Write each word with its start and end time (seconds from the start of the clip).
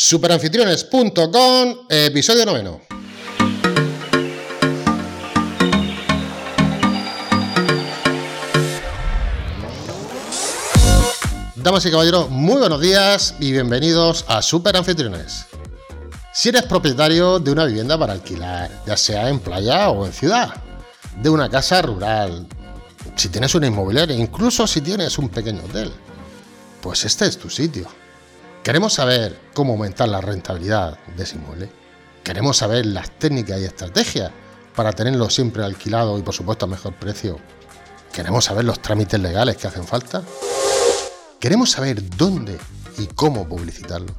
Superanfitriones.com, 0.00 1.86
episodio 1.88 2.46
noveno. 2.46 2.80
Damas 11.56 11.84
y 11.84 11.90
caballeros, 11.90 12.30
muy 12.30 12.58
buenos 12.58 12.80
días 12.80 13.34
y 13.40 13.50
bienvenidos 13.50 14.24
a 14.28 14.40
Superanfitriones. 14.40 15.46
Si 16.32 16.50
eres 16.50 16.62
propietario 16.62 17.40
de 17.40 17.50
una 17.50 17.64
vivienda 17.64 17.98
para 17.98 18.12
alquilar, 18.12 18.70
ya 18.86 18.96
sea 18.96 19.28
en 19.28 19.40
playa 19.40 19.90
o 19.90 20.06
en 20.06 20.12
ciudad, 20.12 20.54
de 21.20 21.28
una 21.28 21.50
casa 21.50 21.82
rural, 21.82 22.46
si 23.16 23.30
tienes 23.30 23.52
una 23.56 23.66
inmobiliaria, 23.66 24.14
incluso 24.14 24.64
si 24.68 24.80
tienes 24.80 25.18
un 25.18 25.28
pequeño 25.28 25.64
hotel, 25.64 25.90
pues 26.80 27.04
este 27.04 27.26
es 27.26 27.36
tu 27.36 27.50
sitio. 27.50 27.88
Queremos 28.68 28.92
saber 28.92 29.40
cómo 29.54 29.72
aumentar 29.72 30.10
la 30.10 30.20
rentabilidad 30.20 30.98
de 31.16 31.22
ese 31.22 31.36
inmueble. 31.36 31.70
Queremos 32.22 32.58
saber 32.58 32.84
las 32.84 33.10
técnicas 33.18 33.58
y 33.58 33.64
estrategias 33.64 34.30
para 34.76 34.92
tenerlo 34.92 35.30
siempre 35.30 35.64
alquilado 35.64 36.18
y 36.18 36.22
por 36.22 36.34
supuesto 36.34 36.66
a 36.66 36.68
mejor 36.68 36.92
precio. 36.92 37.38
Queremos 38.12 38.44
saber 38.44 38.66
los 38.66 38.82
trámites 38.82 39.18
legales 39.20 39.56
que 39.56 39.68
hacen 39.68 39.86
falta. 39.86 40.22
Queremos 41.40 41.70
saber 41.70 42.10
dónde 42.18 42.58
y 42.98 43.06
cómo 43.06 43.48
publicitarlo. 43.48 44.14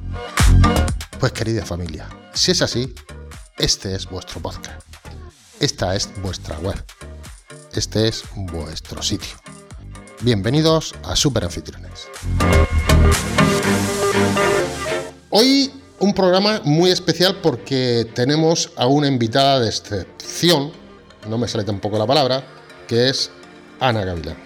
Pues 1.20 1.30
querida 1.30 1.64
familia, 1.64 2.08
si 2.34 2.50
es 2.50 2.60
así, 2.60 2.92
este 3.56 3.94
es 3.94 4.10
vuestro 4.10 4.40
podcast. 4.40 4.82
Esta 5.60 5.94
es 5.94 6.10
vuestra 6.22 6.58
web. 6.58 6.84
Este 7.72 8.08
es 8.08 8.24
vuestro 8.34 9.00
sitio. 9.00 9.36
Bienvenidos 10.22 10.96
a 11.04 11.14
Super 11.14 11.44
Anfitriones. 11.44 12.08
Hoy 15.32 15.70
un 16.00 16.12
programa 16.12 16.60
muy 16.64 16.90
especial 16.90 17.36
porque 17.40 18.04
tenemos 18.16 18.72
a 18.74 18.88
una 18.88 19.06
invitada 19.06 19.60
de 19.60 19.68
excepción, 19.68 20.72
no 21.28 21.38
me 21.38 21.46
sale 21.46 21.62
tampoco 21.62 21.98
la 21.98 22.06
palabra, 22.06 22.42
que 22.88 23.08
es 23.08 23.30
Ana 23.78 24.04
Gavilán. 24.04 24.36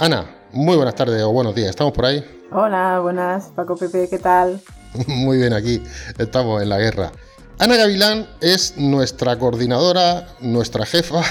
Ana, 0.00 0.28
muy 0.50 0.74
buenas 0.74 0.96
tardes 0.96 1.22
o 1.22 1.30
buenos 1.30 1.54
días, 1.54 1.70
¿estamos 1.70 1.92
por 1.92 2.06
ahí? 2.06 2.24
Hola, 2.50 2.98
buenas, 2.98 3.52
Paco 3.54 3.76
Pepe, 3.76 4.08
¿qué 4.10 4.18
tal? 4.18 4.60
muy 5.06 5.38
bien, 5.38 5.52
aquí 5.52 5.80
estamos 6.18 6.64
en 6.64 6.70
la 6.70 6.78
guerra. 6.78 7.12
Ana 7.60 7.76
Gavilán 7.76 8.28
es 8.40 8.76
nuestra 8.76 9.38
coordinadora, 9.38 10.26
nuestra 10.40 10.84
jefa, 10.84 11.22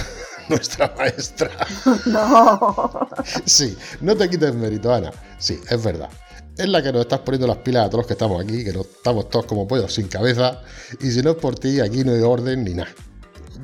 nuestra 0.50 0.94
maestra. 0.98 1.52
No. 2.06 3.08
Sí, 3.46 3.78
no 4.02 4.16
te 4.16 4.30
quites 4.30 4.54
mérito, 4.56 4.94
Ana. 4.94 5.12
Sí, 5.38 5.60
es 5.70 5.84
verdad 5.84 6.10
es 6.58 6.68
la 6.68 6.82
que 6.82 6.92
nos 6.92 7.02
estás 7.02 7.20
poniendo 7.20 7.48
las 7.48 7.58
pilas 7.58 7.86
a 7.86 7.90
todos 7.90 8.00
los 8.00 8.08
que 8.08 8.14
estamos 8.14 8.44
aquí, 8.44 8.64
que 8.64 8.74
no 8.74 8.82
estamos 8.82 9.30
todos 9.30 9.46
como 9.46 9.68
pollos 9.68 9.94
sin 9.94 10.08
cabeza, 10.08 10.62
y 11.00 11.12
si 11.12 11.22
no 11.22 11.32
es 11.32 11.36
por 11.38 11.56
ti, 11.56 11.80
aquí 11.80 12.04
no 12.04 12.14
hay 12.14 12.22
orden 12.22 12.64
ni 12.64 12.74
nada. 12.74 12.90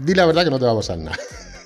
Di 0.05 0.13
la 0.13 0.25
verdad 0.25 0.43
que 0.43 0.51
no 0.51 0.59
te 0.59 0.65
va 0.65 0.71
a 0.73 0.75
pasar 0.75 0.99
nada. 0.99 1.17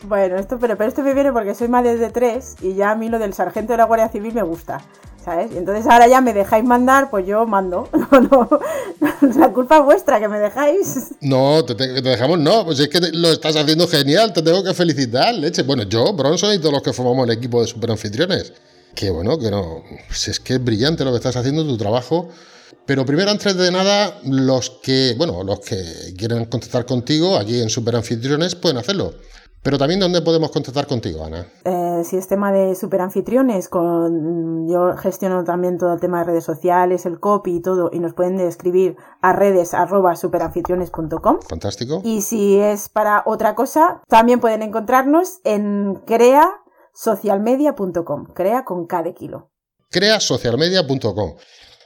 Bueno, 0.04 0.38
esto, 0.38 0.58
pero, 0.59 0.78
pero 0.78 0.90
esto 0.90 1.02
me 1.02 1.14
viene 1.14 1.34
porque 1.34 1.56
soy 1.56 1.68
madre 1.68 1.98
de 1.98 2.09
tres 2.12 2.56
y 2.62 2.76
ya 2.76 2.92
a 2.92 2.96
mí 2.96 3.09
lo 3.09 3.20
del 3.20 3.34
sargento 3.34 3.74
de 3.74 3.78
la 3.78 3.86
Guardia 3.86 4.09
Civil 4.09 4.34
me 4.34 4.44
gusta. 4.44 4.81
¿Sabes? 5.28 5.52
Y 5.53 5.58
entonces 5.58 5.86
ahora 5.88 6.08
ya 6.08 6.22
me 6.22 6.33
dejáis 6.33 6.64
mandar, 6.64 7.09
pues 7.09 7.28
yo 7.28 7.45
mando. 7.45 7.89
No, 8.09 8.22
no, 8.22 9.30
la 9.38 9.52
culpa 9.52 9.80
es 9.80 9.84
vuestra, 9.84 10.19
que 10.22 10.30
me 10.30 10.39
dejáis. 10.39 11.09
No, 11.19 11.66
te, 11.66 11.75
te, 11.75 12.02
dejamos, 12.02 12.39
no, 12.39 12.64
pues 12.64 12.80
es 12.80 12.88
que 12.88 13.02
lo 13.11 13.30
estás 13.30 13.58
haciendo 13.58 13.86
genial, 13.88 14.31
te 14.31 14.42
tengo 14.42 14.64
que 14.64 14.73
felicitar, 14.73 15.36
leche. 15.36 15.64
Bueno, 15.64 15.84
yo, 15.84 16.14
Bronson 16.14 16.53
y 16.53 16.59
todos 16.59 16.72
los 16.72 16.81
que 16.81 16.94
formamos 16.94 17.28
el 17.28 17.34
equipo 17.34 17.61
de 17.61 17.67
super 17.67 17.92
anfitriones 17.92 18.53
que 18.95 19.11
bueno, 19.11 19.38
que 19.38 19.52
no, 19.52 19.84
si 20.09 20.31
es 20.31 20.39
que 20.39 20.56
es 20.56 20.64
brillante 20.64 21.06
lo 21.06 21.11
que 21.11 21.17
estás 21.17 21.36
haciendo, 21.36 21.64
tu 21.64 21.78
trabajo. 21.78 22.30
Pero 22.86 23.06
primero, 23.06 23.30
antes 23.30 23.56
de 23.56 23.69
nada, 23.69 24.19
los 24.23 24.69
que, 24.81 25.14
bueno, 25.17 25.44
los 25.44 25.59
que 25.59 26.16
quieren 26.17 26.45
contactar 26.45 26.86
contigo 26.86 27.38
aquí 27.38 27.62
en 27.62 27.69
Super 27.69 27.97
Anfitriones 27.97 28.56
pueden 28.56 28.78
hacerlo. 28.78 29.14
Pero 29.63 29.77
también, 29.77 30.00
¿dónde 30.00 30.22
podemos 30.22 30.52
contactar 30.52 30.88
contigo, 30.88 31.25
Ana? 31.25 31.45
Eh, 31.66 32.03
si 32.06 32.16
es 32.16 32.28
tema 32.28 32.51
de 32.51 32.75
superanfitriones, 32.75 33.68
con, 33.68 34.68
yo 34.68 34.95
gestiono 34.95 35.44
también 35.44 35.78
todo 35.78 35.94
el 35.94 36.00
tema 36.00 36.19
de 36.19 36.25
redes 36.25 36.44
sociales, 36.44 37.06
el 37.06 37.19
copy 37.19 37.57
y 37.57 37.62
todo, 37.62 37.90
y 37.91 38.00
nos 38.00 38.13
pueden 38.13 38.40
escribir 38.40 38.96
a 39.22 39.34
redes 39.34 39.73
arroba 39.73 40.16
superanfitriones.com. 40.16 41.40
Fantástico. 41.50 42.01
Y 42.03 42.22
si 42.22 42.57
es 42.57 42.88
para 42.88 43.23
otra 43.25 43.56
cosa, 43.56 44.01
también 44.07 44.40
pueden 44.40 44.62
encontrarnos 44.62 45.40
en 45.44 45.96
crea 46.06 46.50
socialmedia.com. 46.94 48.25
Crea 48.34 48.63
con 48.63 48.88
K 48.88 49.03
de 49.03 49.13
kilo. 49.13 49.51
Crea 49.90 50.19
socialmedia.com. 50.19 51.35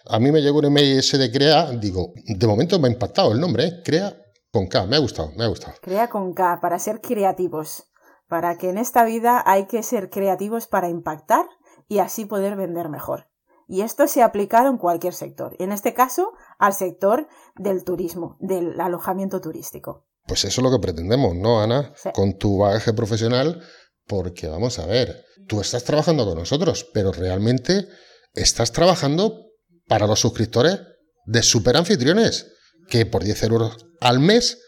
A 0.08 0.20
mí 0.20 0.32
me 0.32 0.42
llegó 0.42 0.60
un 0.60 0.66
email 0.66 1.00
ese 1.00 1.18
de 1.18 1.32
Crea, 1.32 1.72
digo, 1.72 2.14
de 2.26 2.48
momento 2.48 2.80
me 2.80 2.88
ha 2.88 2.92
impactado 2.92 3.32
el 3.32 3.40
nombre, 3.40 3.66
¿eh? 3.66 3.82
Crea 3.84 4.16
con 4.52 4.68
K, 4.68 4.86
me 4.86 4.98
ha 4.98 5.00
gustado, 5.00 5.32
me 5.38 5.46
ha 5.46 5.48
gustado. 5.48 5.74
Crea 5.82 6.10
con 6.10 6.34
K, 6.34 6.60
para 6.62 6.78
ser 6.78 7.02
creativos. 7.02 7.90
Para 8.28 8.58
que 8.58 8.70
en 8.70 8.78
esta 8.78 9.04
vida 9.04 9.42
hay 9.46 9.66
que 9.66 9.84
ser 9.84 10.10
creativos 10.10 10.68
para 10.68 10.90
impactar 10.90 11.46
y 11.88 12.00
así 12.00 12.26
poder 12.26 12.56
vender 12.56 12.90
mejor. 12.90 13.28
Y 13.68 13.82
esto 13.82 14.08
se 14.08 14.22
ha 14.22 14.26
aplicado 14.26 14.70
en 14.70 14.78
cualquier 14.78 15.14
sector. 15.14 15.56
En 15.60 15.72
este 15.72 15.94
caso, 15.94 16.34
al 16.60 16.74
sector 16.74 17.28
del 17.56 17.84
turismo, 17.84 18.38
del 18.40 18.80
alojamiento 18.80 19.40
turístico. 19.40 20.06
Pues 20.28 20.44
eso 20.44 20.62
es 20.62 20.64
lo 20.64 20.72
que 20.72 20.82
pretendemos, 20.82 21.36
¿no, 21.36 21.62
Ana? 21.62 21.94
Con 22.14 22.38
tu 22.38 22.58
bagaje 22.58 22.94
profesional, 22.94 23.62
porque 24.08 24.48
vamos 24.48 24.80
a 24.80 24.86
ver, 24.86 25.24
tú 25.48 25.62
estás 25.62 25.84
trabajando 25.86 26.26
con 26.26 26.38
nosotros, 26.38 26.90
pero 26.94 27.12
realmente 27.14 27.88
estás 28.34 28.72
trabajando 28.72 29.52
para 29.88 30.08
los 30.08 30.20
suscriptores 30.20 30.80
de 31.26 31.42
Super 31.42 31.78
Anfitriones, 31.78 32.48
que 32.90 33.06
por 33.06 33.24
10 33.24 33.44
euros 33.44 33.91
al 34.02 34.20
mes 34.20 34.60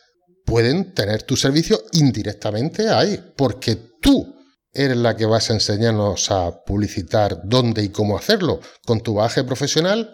pueden 0.45 0.93
tener 0.93 1.23
tu 1.23 1.35
servicio 1.35 1.79
indirectamente 1.91 2.89
ahí, 2.89 3.33
porque 3.35 3.75
tú 3.75 4.35
eres 4.71 4.97
la 4.97 5.15
que 5.15 5.25
vas 5.25 5.49
a 5.49 5.53
enseñarnos 5.53 6.31
a 6.31 6.63
publicitar 6.65 7.41
dónde 7.43 7.83
y 7.83 7.89
cómo 7.89 8.17
hacerlo, 8.17 8.59
con 8.85 9.01
tu 9.01 9.15
bagaje 9.15 9.43
profesional, 9.43 10.13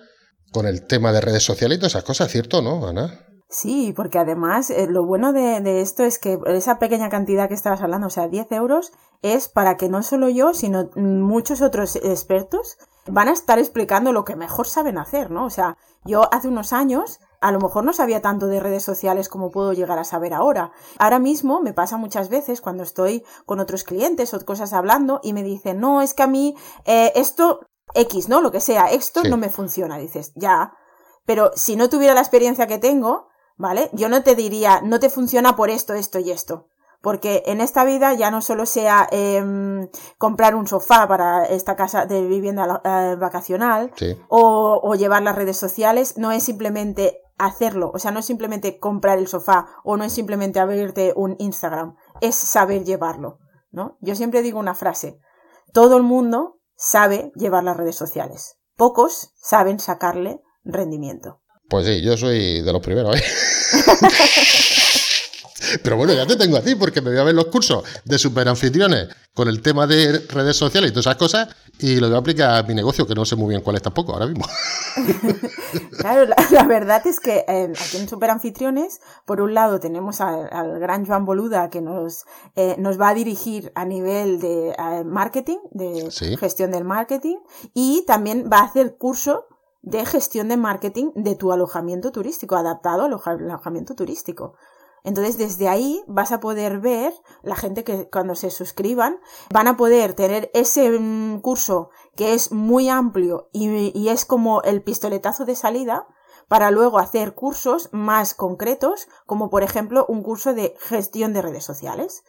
con 0.51 0.65
el 0.65 0.87
tema 0.87 1.11
de 1.11 1.21
redes 1.21 1.43
sociales 1.43 1.77
y 1.77 1.79
todas 1.79 1.93
esas 1.93 2.03
cosas, 2.03 2.31
¿cierto, 2.31 2.61
no, 2.61 2.87
Ana? 2.87 3.25
Sí, 3.51 3.93
porque 3.95 4.19
además 4.19 4.69
eh, 4.69 4.85
lo 4.87 5.05
bueno 5.05 5.33
de, 5.33 5.59
de, 5.61 5.81
esto 5.81 6.03
es 6.03 6.19
que 6.19 6.37
esa 6.47 6.77
pequeña 6.77 7.09
cantidad 7.09 7.47
que 7.47 7.55
estabas 7.55 7.81
hablando, 7.81 8.07
o 8.07 8.11
sea, 8.11 8.27
10 8.27 8.51
euros, 8.51 8.91
es 9.23 9.47
para 9.47 9.75
que 9.75 9.89
no 9.89 10.03
solo 10.03 10.29
yo, 10.29 10.53
sino 10.53 10.91
muchos 10.95 11.61
otros 11.61 11.95
expertos 11.95 12.77
van 13.07 13.27
a 13.27 13.33
estar 13.33 13.57
explicando 13.57 14.13
lo 14.13 14.23
que 14.23 14.35
mejor 14.35 14.67
saben 14.67 14.99
hacer, 14.99 15.31
¿no? 15.31 15.45
O 15.45 15.49
sea, 15.49 15.77
yo 16.05 16.31
hace 16.31 16.47
unos 16.47 16.73
años 16.73 17.19
a 17.41 17.51
lo 17.51 17.59
mejor 17.59 17.83
no 17.83 17.93
sabía 17.93 18.21
tanto 18.21 18.47
de 18.47 18.59
redes 18.59 18.83
sociales 18.83 19.29
como 19.29 19.51
puedo 19.51 19.73
llegar 19.73 19.99
a 19.99 20.03
saber 20.03 20.33
ahora. 20.33 20.71
Ahora 20.97 21.19
mismo 21.19 21.61
me 21.61 21.73
pasa 21.73 21.97
muchas 21.97 22.29
veces 22.29 22.61
cuando 22.61 22.83
estoy 22.83 23.23
con 23.45 23.59
otros 23.59 23.83
clientes 23.83 24.33
o 24.33 24.45
cosas 24.45 24.73
hablando 24.73 25.19
y 25.23 25.33
me 25.33 25.43
dicen, 25.43 25.79
no, 25.79 26.01
es 26.01 26.13
que 26.13 26.23
a 26.23 26.27
mí 26.27 26.55
eh, 26.85 27.11
esto 27.15 27.61
X, 27.93 28.29
¿no? 28.29 28.41
Lo 28.41 28.51
que 28.51 28.61
sea, 28.61 28.91
esto 28.91 29.23
no 29.23 29.37
me 29.37 29.49
funciona. 29.49 29.97
Dices, 29.97 30.31
ya. 30.35 30.73
Pero 31.25 31.51
si 31.55 31.75
no 31.75 31.89
tuviera 31.89 32.13
la 32.13 32.21
experiencia 32.21 32.67
que 32.67 32.77
tengo, 32.77 33.29
¿vale? 33.57 33.89
Yo 33.93 34.09
no 34.09 34.23
te 34.23 34.35
diría, 34.35 34.81
no 34.81 34.99
te 34.99 35.09
funciona 35.09 35.55
por 35.55 35.69
esto, 35.69 35.93
esto 35.93 36.19
y 36.19 36.31
esto. 36.31 36.67
Porque 37.01 37.43
en 37.45 37.61
esta 37.61 37.85
vida 37.85 38.13
ya 38.13 38.29
no 38.29 38.41
solo 38.41 38.65
sea 38.65 39.07
eh, 39.11 39.87
comprar 40.17 40.53
un 40.55 40.67
sofá 40.67 41.07
para 41.07 41.45
esta 41.45 41.77
casa 41.77 42.05
de 42.05 42.27
vivienda 42.27 42.81
eh, 42.83 43.15
vacacional 43.17 43.93
sí. 43.95 44.17
o, 44.27 44.81
o 44.83 44.95
llevar 44.95 45.23
las 45.23 45.35
redes 45.35 45.55
sociales, 45.55 46.17
no 46.17 46.33
es 46.33 46.43
simplemente 46.43 47.21
hacerlo, 47.39 47.91
o 47.93 47.99
sea, 47.99 48.11
no 48.11 48.19
es 48.19 48.25
simplemente 48.25 48.77
comprar 48.77 49.17
el 49.17 49.27
sofá 49.27 49.67
o 49.83 49.97
no 49.97 50.03
es 50.03 50.13
simplemente 50.13 50.59
abrirte 50.59 51.13
un 51.15 51.35
Instagram, 51.39 51.95
es 52.21 52.35
saber 52.35 52.83
llevarlo, 52.83 53.39
¿no? 53.71 53.97
Yo 54.01 54.15
siempre 54.15 54.41
digo 54.41 54.59
una 54.59 54.75
frase, 54.75 55.19
todo 55.73 55.97
el 55.97 56.03
mundo 56.03 56.59
sabe 56.75 57.31
llevar 57.35 57.63
las 57.63 57.77
redes 57.77 57.95
sociales, 57.95 58.57
pocos 58.75 59.33
saben 59.41 59.79
sacarle 59.79 60.41
rendimiento. 60.63 61.41
Pues 61.69 61.85
sí, 61.85 62.01
yo 62.01 62.17
soy 62.17 62.61
de 62.61 62.73
los 62.73 62.81
primeros, 62.81 63.15
¿eh? 63.15 63.23
Pero 65.83 65.97
bueno, 65.97 66.13
ya 66.13 66.25
te 66.25 66.35
tengo 66.35 66.57
a 66.57 66.61
ti 66.61 66.75
porque 66.75 67.01
me 67.01 67.11
voy 67.11 67.19
a 67.19 67.23
ver 67.23 67.35
los 67.35 67.45
cursos 67.45 67.83
de 68.05 68.17
superanfitriones 68.17 69.09
con 69.33 69.47
el 69.47 69.61
tema 69.61 69.85
de 69.87 70.19
redes 70.29 70.57
sociales 70.57 70.89
y 70.89 70.93
todas 70.93 71.05
esas 71.05 71.17
cosas 71.17 71.49
y 71.79 71.99
lo 71.99 72.07
voy 72.07 72.15
a 72.15 72.19
aplicar 72.19 72.55
a 72.55 72.63
mi 72.63 72.73
negocio 72.75 73.07
que 73.07 73.15
no 73.15 73.25
sé 73.25 73.35
muy 73.35 73.49
bien 73.49 73.61
cuál 73.61 73.75
es 73.77 73.81
tampoco 73.81 74.13
ahora 74.13 74.27
mismo. 74.27 74.45
claro, 75.99 76.25
la, 76.25 76.35
la, 76.51 76.63
verdad 76.63 77.05
es 77.07 77.19
que 77.19 77.45
eh, 77.47 77.71
aquí 77.71 77.97
en 77.97 78.07
Superanfitriones, 78.09 79.01
por 79.25 79.41
un 79.41 79.53
lado 79.53 79.79
tenemos 79.79 80.21
al, 80.21 80.49
al 80.51 80.79
gran 80.79 81.05
Joan 81.05 81.25
Boluda 81.25 81.69
que 81.69 81.81
nos, 81.81 82.25
eh, 82.55 82.75
nos 82.77 82.99
va 82.99 83.09
a 83.09 83.13
dirigir 83.13 83.71
a 83.75 83.85
nivel 83.85 84.39
de 84.39 84.75
marketing, 85.05 85.57
de 85.71 86.11
Sí. 86.11 86.35
gestión 86.37 86.71
del 86.71 86.83
marketing 86.85 87.37
y 87.73 88.03
también 88.05 88.49
va 88.51 88.59
a 88.59 88.63
hacer 88.65 88.97
curso 88.97 89.45
de 89.81 90.05
gestión 90.05 90.49
de 90.49 90.57
marketing 90.57 91.11
de 91.15 91.35
tu 91.35 91.51
alojamiento 91.53 92.11
turístico, 92.11 92.55
adaptado 92.57 93.03
al 93.05 93.13
aloja- 93.13 93.31
alojamiento 93.31 93.95
turístico. 93.95 94.55
Entonces, 95.03 95.37
desde 95.37 95.67
ahí 95.67 96.03
vas 96.07 96.31
a 96.31 96.39
poder 96.39 96.79
ver, 96.79 97.13
la 97.41 97.55
gente 97.55 97.83
que 97.83 98.09
cuando 98.09 98.35
se 98.35 98.51
suscriban, 98.51 99.19
van 99.51 99.67
a 99.67 99.77
poder 99.77 100.13
tener 100.13 100.51
ese 100.53 100.99
mm, 100.99 101.41
curso 101.41 101.89
que 102.15 102.33
es 102.33 102.51
muy 102.51 102.89
amplio 102.89 103.49
y, 103.53 103.97
y 103.97 104.09
es 104.09 104.25
como 104.25 104.61
el 104.63 104.81
pistoletazo 104.81 105.45
de 105.45 105.55
salida 105.55 106.07
para 106.49 106.71
luego 106.71 106.99
hacer 106.99 107.35
cursos 107.35 107.89
más 107.93 108.33
concretos, 108.33 109.07
como 109.25 109.49
por 109.49 109.63
ejemplo 109.63 110.05
un 110.09 110.23
curso 110.23 110.53
de 110.53 110.75
gestión 110.79 111.31
de 111.31 111.43
redes 111.43 111.63
sociales. 111.63 112.23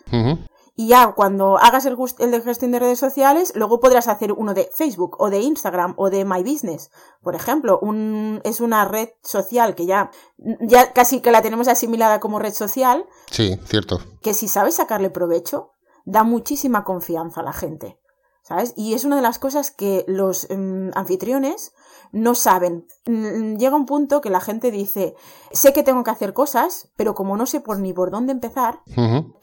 Y 0.81 0.87
ya 0.87 1.13
cuando 1.13 1.59
hagas 1.59 1.85
el, 1.85 1.95
de 1.95 2.41
gestión 2.41 2.73
de 2.73 2.79
redes 2.79 2.99
sociales, 2.99 3.53
luego 3.55 3.81
podrás 3.81 4.09
hacer 4.09 4.33
uno 4.33 4.55
de 4.55 4.71
Facebook 4.73 5.15
o 5.19 5.29
de 5.29 5.41
Instagram 5.41 5.93
o 5.99 6.09
de 6.09 6.25
My 6.25 6.43
Business. 6.43 6.91
Por 7.23 7.35
ejemplo, 7.35 7.79
un, 7.83 8.41
es 8.45 8.63
una 8.63 8.87
red 8.87 9.11
social 9.21 9.75
que 9.75 9.85
ya, 9.85 10.11
ya 10.39 10.95
casi 10.95 11.21
que 11.21 11.33
la 11.33 11.43
tenemos 11.43 11.69
asimilada 11.69 12.19
como 12.19 12.39
red 12.39 12.55
social. 12.55 13.05
Sí, 13.31 13.61
cierto. 13.67 14.01
Que 14.23 14.33
si 14.33 14.49
sabes 14.49 14.77
sacarle 14.77 15.11
provecho, 15.11 15.75
da 16.07 16.23
muchísima 16.23 16.83
confianza 16.83 17.43
a 17.43 17.45
la 17.45 17.53
gente. 17.53 18.00
¿Sabes? 18.51 18.73
Y 18.75 18.95
es 18.95 19.05
una 19.05 19.15
de 19.15 19.23
las 19.23 19.39
cosas 19.39 19.71
que 19.71 20.05
los 20.09 20.51
em, 20.51 20.91
anfitriones 20.97 21.73
no 22.11 22.35
saben. 22.35 22.85
Mm, 23.07 23.59
llega 23.59 23.77
un 23.77 23.87
punto 23.87 24.21
que 24.21 24.29
la 24.29 24.41
gente 24.41 24.73
dice, 24.73 25.15
sé 25.53 25.73
que 25.73 25.85
tengo 25.85 26.03
que 26.03 26.11
hacer 26.11 26.33
cosas, 26.33 26.89
pero 26.97 27.15
como 27.15 27.37
no 27.37 27.47
sé 27.47 27.61
por 27.61 27.79
ni 27.79 27.93
por 27.93 28.11
dónde 28.11 28.33
empezar, 28.33 28.81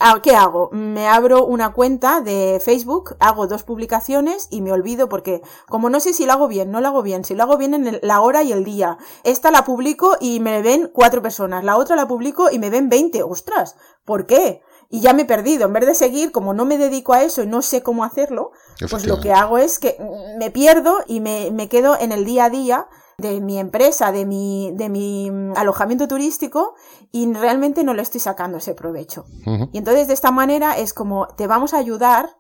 ah, 0.02 0.20
¿qué 0.22 0.36
hago? 0.36 0.72
Me 0.74 1.08
abro 1.08 1.46
una 1.46 1.72
cuenta 1.72 2.20
de 2.20 2.60
Facebook, 2.62 3.16
hago 3.22 3.48
dos 3.48 3.64
publicaciones 3.64 4.50
y 4.52 4.62
me 4.62 4.74
olvido 4.74 5.08
porque 5.08 5.42
como 5.70 5.90
no 5.90 6.02
sé 6.02 6.12
si 6.12 6.26
lo 6.26 6.34
hago 6.34 6.50
bien, 6.50 6.70
no 6.70 6.82
lo 6.82 6.90
hago 6.90 7.02
bien, 7.02 7.24
si 7.24 7.34
lo 7.34 7.44
hago 7.44 7.56
bien 7.56 7.76
en 7.76 8.00
la 8.02 8.20
hora 8.20 8.44
y 8.44 8.52
el 8.52 8.66
día, 8.66 8.98
esta 9.24 9.52
la 9.52 9.64
publico 9.64 10.18
y 10.20 10.42
me 10.42 10.62
ven 10.62 10.92
cuatro 10.94 11.22
personas, 11.22 11.64
la 11.64 11.78
otra 11.78 11.96
la 11.96 12.10
publico 12.10 12.52
y 12.52 12.60
me 12.60 12.70
ven 12.70 12.90
veinte, 12.90 13.24
ostras, 13.24 13.78
¿por 14.04 14.26
qué? 14.26 14.62
Y 14.90 15.02
ya 15.02 15.14
me 15.14 15.24
he 15.24 15.26
perdido. 15.26 15.66
En 15.66 15.74
vez 15.74 15.86
de 15.86 15.96
seguir, 15.96 16.32
como 16.32 16.54
no 16.54 16.66
me 16.66 16.78
dedico 16.78 17.14
a 17.14 17.24
eso 17.24 17.44
y 17.44 17.48
no 17.48 17.62
sé 17.62 17.84
cómo 17.84 18.04
hacerlo, 18.04 18.52
pues 18.90 19.06
lo 19.06 19.20
que 19.20 19.34
hago 19.34 19.58
es 19.58 19.80
que 19.80 19.98
me 20.38 20.52
pierdo 20.52 20.98
y 21.08 21.20
me, 21.20 21.52
me, 21.52 21.68
quedo 21.70 21.98
en 22.00 22.12
el 22.12 22.26
día 22.26 22.46
a 22.46 22.50
día 22.50 22.88
de 23.18 23.42
mi 23.42 23.58
empresa, 23.58 24.12
de 24.12 24.26
mi, 24.26 24.72
de 24.76 24.90
mi 24.90 25.32
alojamiento 25.56 26.08
turístico 26.08 26.76
y 27.12 27.34
realmente 27.34 27.84
no 27.84 27.96
le 27.96 28.04
estoy 28.04 28.22
sacando 28.22 28.60
ese 28.60 28.76
provecho. 28.76 29.26
Y 29.74 29.78
entonces 29.80 30.08
de 30.08 30.14
esta 30.14 30.32
manera 30.32 30.78
es 30.78 30.94
como 30.94 31.28
te 31.30 31.48
vamos 31.48 31.74
a 31.74 31.78
ayudar 31.78 32.37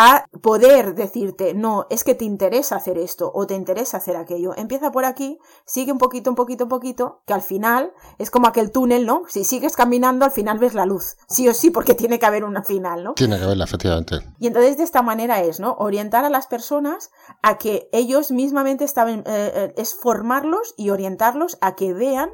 a 0.00 0.26
poder 0.42 0.94
decirte, 0.94 1.54
no, 1.54 1.88
es 1.90 2.04
que 2.04 2.14
te 2.14 2.24
interesa 2.24 2.76
hacer 2.76 2.98
esto 2.98 3.32
o 3.34 3.48
te 3.48 3.56
interesa 3.56 3.96
hacer 3.96 4.16
aquello. 4.16 4.56
Empieza 4.56 4.92
por 4.92 5.04
aquí, 5.04 5.40
sigue 5.66 5.90
un 5.90 5.98
poquito, 5.98 6.30
un 6.30 6.36
poquito, 6.36 6.64
un 6.64 6.70
poquito, 6.70 7.22
que 7.26 7.32
al 7.32 7.42
final 7.42 7.92
es 8.16 8.30
como 8.30 8.46
aquel 8.46 8.70
túnel, 8.70 9.06
¿no? 9.06 9.24
Si 9.26 9.42
sigues 9.42 9.74
caminando, 9.74 10.24
al 10.24 10.30
final 10.30 10.60
ves 10.60 10.74
la 10.74 10.86
luz. 10.86 11.16
Sí 11.28 11.48
o 11.48 11.54
sí, 11.54 11.70
porque 11.70 11.94
tiene 11.94 12.20
que 12.20 12.26
haber 12.26 12.44
una 12.44 12.62
final, 12.62 13.02
¿no? 13.02 13.14
Tiene 13.14 13.38
que 13.38 13.42
haberla, 13.42 13.64
efectivamente. 13.64 14.20
Y 14.38 14.46
entonces 14.46 14.76
de 14.76 14.84
esta 14.84 15.02
manera 15.02 15.42
es, 15.42 15.58
¿no? 15.58 15.74
Orientar 15.80 16.24
a 16.24 16.30
las 16.30 16.46
personas 16.46 17.10
a 17.42 17.58
que 17.58 17.88
ellos 17.90 18.30
mismamente 18.30 18.84
estaban, 18.84 19.20
eh, 19.20 19.24
eh, 19.26 19.74
es 19.76 19.96
formarlos 19.96 20.74
y 20.76 20.90
orientarlos 20.90 21.58
a 21.60 21.74
que 21.74 21.92
vean 21.92 22.30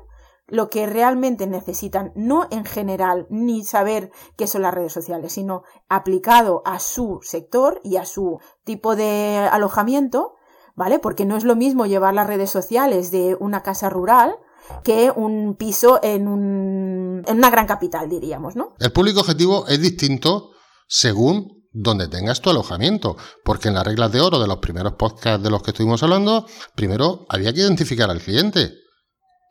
lo 0.46 0.69
que 0.69 0.87
realmente 0.87 1.46
necesitan, 1.46 2.12
no 2.14 2.46
en 2.50 2.64
general, 2.64 3.26
ni 3.31 3.64
saber 3.64 4.11
qué 4.37 4.46
son 4.46 4.62
las 4.62 4.75
redes 4.75 4.93
sociales, 4.93 5.32
sino 5.32 5.62
aplicado 5.88 6.62
a 6.64 6.79
su 6.81 7.20
sector 7.23 7.81
y 7.82 7.96
a 7.96 8.05
su 8.05 8.38
tipo 8.64 8.94
de 8.94 9.49
alojamiento, 9.50 10.35
¿vale? 10.75 10.99
Porque 10.99 11.25
no 11.25 11.37
es 11.37 11.44
lo 11.44 11.56
mismo 11.56 11.87
llevar 11.87 12.14
las 12.14 12.26
redes 12.26 12.50
sociales 12.50 13.11
de 13.11 13.37
una 13.41 13.62
casa 13.62 13.88
rural 13.88 14.37
que 14.82 15.11
un 15.14 15.56
piso 15.56 16.00
en, 16.02 16.29
un, 16.29 17.23
en 17.26 17.37
una 17.37 17.50
gran 17.50 17.67
capital, 17.67 18.08
diríamos, 18.08 18.56
¿no? 18.56 18.75
El 18.79 18.93
público 18.93 19.20
objetivo 19.20 19.67
es 19.67 19.81
distinto 19.81 20.50
según 20.87 21.64
donde 21.73 22.08
tengas 22.08 22.40
tu 22.40 22.50
alojamiento, 22.50 23.17
porque 23.44 23.69
en 23.69 23.75
las 23.75 23.85
reglas 23.85 24.12
de 24.12 24.20
oro 24.20 24.38
de 24.38 24.47
los 24.47 24.58
primeros 24.58 24.94
podcasts 24.94 25.43
de 25.43 25.50
los 25.50 25.62
que 25.62 25.73
estuvimos 25.73 26.02
hablando, 26.02 26.47
primero 26.76 27.26
había 27.29 27.52
que 27.52 27.61
identificar 27.61 28.11
al 28.11 28.20
cliente 28.20 28.84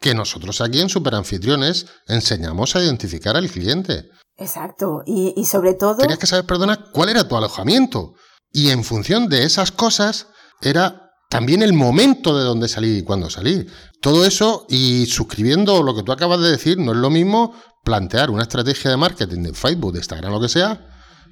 que 0.04 0.14
nosotros 0.14 0.60
aquí 0.60 0.82
en 0.82 0.90
Superanfitriones 0.90 1.86
enseñamos 2.08 2.76
a 2.76 2.84
identificar 2.84 3.38
al 3.38 3.50
cliente. 3.50 4.10
Exacto, 4.36 5.02
y, 5.06 5.46
sobre 5.46 5.76
todo... 5.76 5.96
Tenías 5.96 6.20
que 6.20 6.28
saber, 6.28 6.46
perdona, 6.46 6.92
cuál 6.92 7.08
era 7.08 7.26
tu 7.26 7.38
alojamiento. 7.38 8.14
Y 8.52 8.72
en 8.72 8.84
función 8.84 9.30
de 9.30 9.46
esas 9.46 9.72
cosas 9.72 10.28
era 10.62 11.10
también 11.30 11.64
el 11.64 11.72
momento 11.72 12.38
de 12.38 12.44
dónde 12.44 12.68
salir 12.68 12.98
y 12.98 13.04
cuándo 13.04 13.30
salir. 13.30 13.72
Todo 14.02 14.26
eso 14.26 14.66
y 14.68 15.06
suscribiendo 15.06 15.82
lo 15.82 15.96
que 15.96 16.04
tú 16.04 16.12
acabas 16.12 16.42
de 16.42 16.52
decir, 16.52 16.78
no 16.78 16.92
es 16.92 16.98
lo 16.98 17.10
mismo 17.10 17.56
plantear 17.86 18.30
una 18.30 18.44
estrategia 18.44 18.92
de 18.92 18.98
marketing 18.98 19.44
de 19.44 19.54
Facebook, 19.54 19.94
de 19.94 20.00
Instagram, 20.00 20.34
lo 20.34 20.42
que 20.42 20.50
sea, 20.50 20.86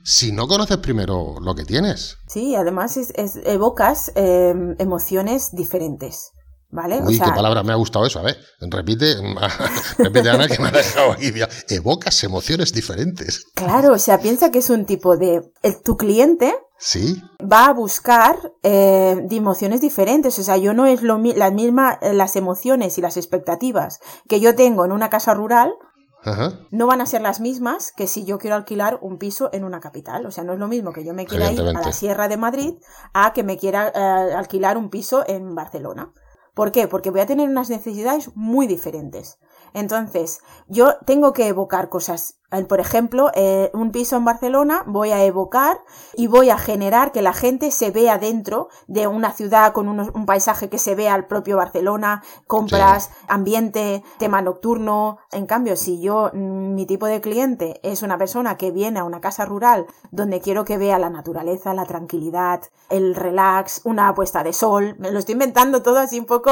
si 0.06 0.32
no 0.32 0.48
conoces 0.48 0.78
primero 0.78 1.36
lo 1.42 1.56
que 1.56 1.66
tienes. 1.66 2.16
Sí, 2.30 2.56
además 2.56 2.98
evocas 3.44 4.14
eh, 4.16 4.54
emociones 4.80 5.50
diferentes. 5.52 6.32
¿Vale? 6.72 7.02
Uy, 7.02 7.20
qué 7.20 7.32
palabra, 7.32 7.64
me 7.64 7.74
ha 7.74 7.76
gustado 7.76 8.06
eso. 8.06 8.20
A 8.20 8.24
ver, 8.24 8.38
repite, 8.62 9.16
repite 9.98 10.30
Ana, 10.30 10.48
que 10.48 10.62
me 10.62 10.70
ha 10.70 10.72
dejado 10.72 11.12
aquí. 11.12 11.32
Evocas 11.68 12.24
emociones 12.24 12.72
diferentes. 12.72 13.46
Claro, 13.56 13.94
o 13.94 14.00
sea, 14.00 14.20
piensa 14.20 14.52
que 14.52 14.60
es 14.60 14.70
un 14.70 14.86
tipo 14.86 15.18
de. 15.18 15.42
tu 15.84 15.98
cliente. 15.98 16.54
Sí. 16.78 17.22
Va 17.42 17.66
a 17.66 17.74
buscar 17.74 18.38
eh, 18.64 19.28
emociones 19.30 19.82
diferentes. 19.82 20.40
O 20.40 20.44
sea, 20.44 20.58
yo 20.58 20.74
no 20.74 20.86
es 20.86 21.04
lo 21.04 21.18
la 21.18 21.52
misma, 21.52 22.00
eh, 22.02 22.14
las 22.14 22.38
emociones 22.38 22.98
y 22.98 23.02
las 23.02 23.18
expectativas 23.18 24.00
que 24.28 24.40
yo 24.40 24.56
tengo 24.56 24.86
en 24.86 24.92
una 24.94 25.10
casa 25.10 25.34
rural. 25.34 25.74
No 26.70 26.86
van 26.86 27.02
a 27.02 27.08
ser 27.08 27.22
las 27.22 27.40
mismas 27.40 27.92
que 27.98 28.06
si 28.06 28.26
yo 28.26 28.38
quiero 28.38 28.56
alquilar 28.56 29.00
un 29.02 29.18
piso 29.18 29.50
en 29.54 29.64
una 29.64 29.80
capital. 29.80 30.28
O 30.28 30.32
sea, 30.32 30.44
no 30.44 30.54
es 30.54 30.60
lo 30.60 30.68
mismo 30.68 30.94
que 30.94 31.04
yo 31.04 31.16
me 31.16 31.26
quiera 31.26 31.52
ir 31.52 31.60
a 31.62 31.74
la 31.74 31.92
Sierra 31.92 32.28
de 32.28 32.38
Madrid 32.38 32.76
a 33.12 33.34
que 33.34 33.42
me 33.42 33.58
quiera 33.58 33.88
eh, 33.90 34.34
alquilar 34.36 34.78
un 34.78 34.92
piso 34.92 35.24
en 35.28 35.56
Barcelona. 35.56 36.14
¿Por 36.54 36.72
qué? 36.72 36.88
Porque 36.88 37.12
voy 37.12 37.22
a 37.22 37.26
tener 37.26 37.50
unas 37.50 37.70
necesidades 37.70 38.32
muy 38.36 38.68
diferentes. 38.68 39.40
Entonces, 39.74 40.40
yo 40.68 40.98
tengo 41.06 41.34
que 41.34 41.48
evocar 41.48 41.90
cosas 41.90 42.42
por 42.68 42.82
ejemplo, 42.82 43.32
eh, 43.34 43.72
un 43.74 43.92
piso 43.92 44.18
en 44.18 44.26
Barcelona 44.26 44.84
voy 44.86 45.12
a 45.12 45.24
evocar 45.24 45.78
y 46.16 46.28
voy 46.28 46.50
a 46.50 46.58
generar 46.58 47.14
que 47.14 47.22
la 47.22 47.32
gente 47.32 47.72
se 47.72 47.92
vea 47.92 48.18
dentro 48.18 48.68
de 48.88 49.08
una 49.08 49.32
ciudad 49.32 49.72
con 49.72 49.88
un 49.88 50.26
paisaje 50.26 50.68
que 50.68 50.78
se 50.78 50.94
vea 50.94 51.14
al 51.14 51.28
propio 51.28 51.56
Barcelona, 51.56 52.24
compras, 52.48 53.10
ambiente, 53.30 54.04
tema 54.20 54.42
nocturno. 54.42 55.20
En 55.32 55.46
cambio, 55.46 55.78
si 55.78 56.02
yo, 56.02 56.30
mm, 56.34 56.76
mi 56.76 56.86
tipo 56.86 57.06
de 57.06 57.22
cliente 57.22 57.80
es 57.84 58.02
una 58.02 58.18
persona 58.18 58.58
que 58.58 58.72
viene 58.72 59.00
a 59.00 59.06
una 59.06 59.22
casa 59.22 59.46
rural 59.46 59.86
donde 60.12 60.42
quiero 60.42 60.66
que 60.66 60.78
vea 60.78 61.00
la 61.00 61.10
naturaleza, 61.10 61.74
la 61.74 61.86
tranquilidad, 61.86 62.64
el 62.90 63.16
relax, 63.16 63.82
una 63.86 64.14
puesta 64.14 64.44
de 64.44 64.52
sol, 64.52 64.96
me 65.00 65.12
lo 65.12 65.20
estoy 65.20 65.34
inventando 65.34 65.82
todo 65.82 66.00
así 66.00 66.20
un 66.20 66.26
poco 66.26 66.52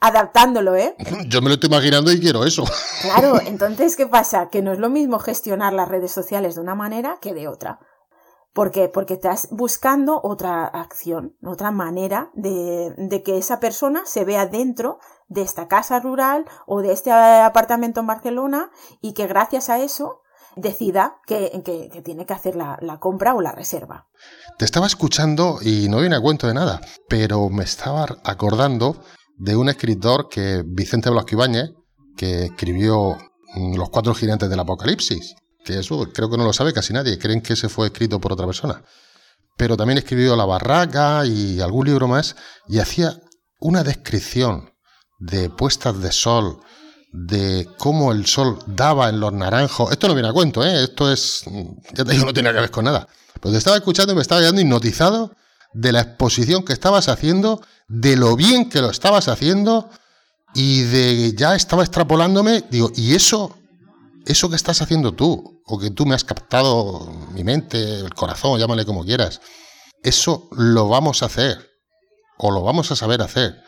adaptándolo, 0.00 0.76
¿eh? 0.76 0.94
Yo 1.28 1.42
me 1.42 1.48
lo 1.48 1.54
estoy 1.54 1.68
imaginando 1.68 2.10
y 2.10 2.20
quiero 2.20 2.45
eso. 2.46 2.64
Claro, 3.02 3.40
entonces, 3.40 3.94
¿qué 3.96 4.06
pasa? 4.06 4.48
Que 4.48 4.62
no 4.62 4.72
es 4.72 4.78
lo 4.78 4.88
mismo 4.88 5.18
gestionar 5.18 5.72
las 5.72 5.88
redes 5.88 6.10
sociales 6.10 6.54
de 6.54 6.60
una 6.60 6.74
manera 6.74 7.18
que 7.20 7.34
de 7.34 7.46
otra. 7.46 7.78
¿Por 8.56 8.70
qué? 8.70 8.88
Porque 8.88 9.12
estás 9.14 9.48
buscando 9.50 10.18
otra 10.24 10.64
acción, 10.64 11.36
otra 11.44 11.70
manera 11.70 12.30
de, 12.32 13.22
que 13.22 13.36
esa 13.36 13.60
persona 13.60 14.04
se 14.06 14.24
vea 14.24 14.46
dentro 14.46 14.98
de 15.28 15.42
esta 15.42 15.68
casa 15.68 16.00
rural 16.00 16.46
o 16.66 16.80
de 16.80 16.92
este 16.92 17.12
apartamento 17.12 18.00
en 18.00 18.06
Barcelona 18.06 18.70
y 19.02 19.12
que 19.12 19.26
gracias 19.26 19.68
a 19.68 19.78
eso 19.78 20.22
decida 20.56 21.18
que, 21.26 21.50
tiene 22.02 22.24
que 22.24 22.32
hacer 22.32 22.56
la, 22.56 22.78
la, 22.80 22.98
compra 22.98 23.34
o 23.34 23.42
la 23.42 23.52
reserva. 23.52 24.08
Te 24.56 24.64
estaba 24.64 24.86
escuchando 24.86 25.58
y 25.60 25.90
no 25.90 26.00
viene 26.00 26.16
a 26.16 26.22
cuento 26.22 26.46
de 26.46 26.54
nada, 26.54 26.80
pero 27.10 27.50
me 27.50 27.62
estaba 27.62 28.06
acordando 28.24 28.96
de 29.36 29.54
un 29.54 29.68
escritor 29.68 30.28
que 30.30 30.62
Vicente 30.64 31.10
Blasco 31.10 31.34
Ibáñez, 31.34 31.72
que 32.16 32.46
escribió 32.46 33.16
los 33.76 33.90
cuatro 33.90 34.14
gigantes 34.14 34.50
del 34.50 34.60
Apocalipsis, 34.60 35.34
que 35.64 35.78
eso 35.78 36.08
creo 36.12 36.30
que 36.30 36.36
no 36.36 36.44
lo 36.44 36.52
sabe 36.52 36.72
casi 36.72 36.92
nadie, 36.92 37.18
creen 37.18 37.42
que 37.42 37.54
ese 37.54 37.68
fue 37.68 37.88
escrito 37.88 38.20
por 38.20 38.32
otra 38.32 38.46
persona. 38.46 38.82
Pero 39.56 39.76
también 39.76 39.98
escribió 39.98 40.36
La 40.36 40.44
Barraca 40.44 41.24
y 41.24 41.60
algún 41.60 41.86
libro 41.86 42.08
más 42.08 42.36
y 42.68 42.78
hacía 42.78 43.18
una 43.58 43.82
descripción 43.82 44.70
de 45.18 45.48
puestas 45.48 46.00
de 46.00 46.12
sol, 46.12 46.60
de 47.12 47.66
cómo 47.78 48.12
el 48.12 48.26
sol 48.26 48.58
daba 48.66 49.08
en 49.08 49.20
los 49.20 49.32
naranjos. 49.32 49.90
Esto 49.90 50.08
no 50.08 50.14
viene 50.14 50.28
a 50.28 50.32
cuento, 50.32 50.64
¿eh? 50.64 50.84
esto 50.84 51.10
es, 51.10 51.42
ya 51.94 52.04
te 52.04 52.12
digo, 52.12 52.26
no 52.26 52.34
tiene 52.34 52.52
que 52.52 52.60
ver 52.60 52.70
con 52.70 52.84
nada. 52.84 53.08
Pues 53.40 53.52
te 53.52 53.58
estaba 53.58 53.76
escuchando 53.76 54.12
y 54.12 54.16
me 54.16 54.22
estaba 54.22 54.42
quedando 54.42 54.60
hipnotizado 54.60 55.34
de 55.72 55.92
la 55.92 56.00
exposición 56.00 56.64
que 56.64 56.72
estabas 56.72 57.08
haciendo, 57.08 57.62
de 57.88 58.16
lo 58.16 58.36
bien 58.36 58.68
que 58.68 58.80
lo 58.80 58.90
estabas 58.90 59.28
haciendo 59.28 59.90
y 60.58 60.84
de 60.84 61.34
ya 61.34 61.54
estaba 61.54 61.82
extrapolándome, 61.82 62.64
digo, 62.70 62.90
¿y 62.96 63.14
eso? 63.14 63.58
Eso 64.24 64.48
que 64.48 64.56
estás 64.56 64.80
haciendo 64.80 65.12
tú, 65.12 65.62
o 65.66 65.78
que 65.78 65.90
tú 65.90 66.06
me 66.06 66.14
has 66.14 66.24
captado 66.24 67.12
mi 67.34 67.44
mente, 67.44 68.00
el 68.00 68.14
corazón, 68.14 68.58
llámale 68.58 68.86
como 68.86 69.04
quieras, 69.04 69.42
eso 70.02 70.48
lo 70.52 70.88
vamos 70.88 71.22
a 71.22 71.26
hacer, 71.26 71.58
o 72.38 72.50
lo 72.50 72.62
vamos 72.62 72.90
a 72.90 72.96
saber 72.96 73.20
hacer, 73.20 73.62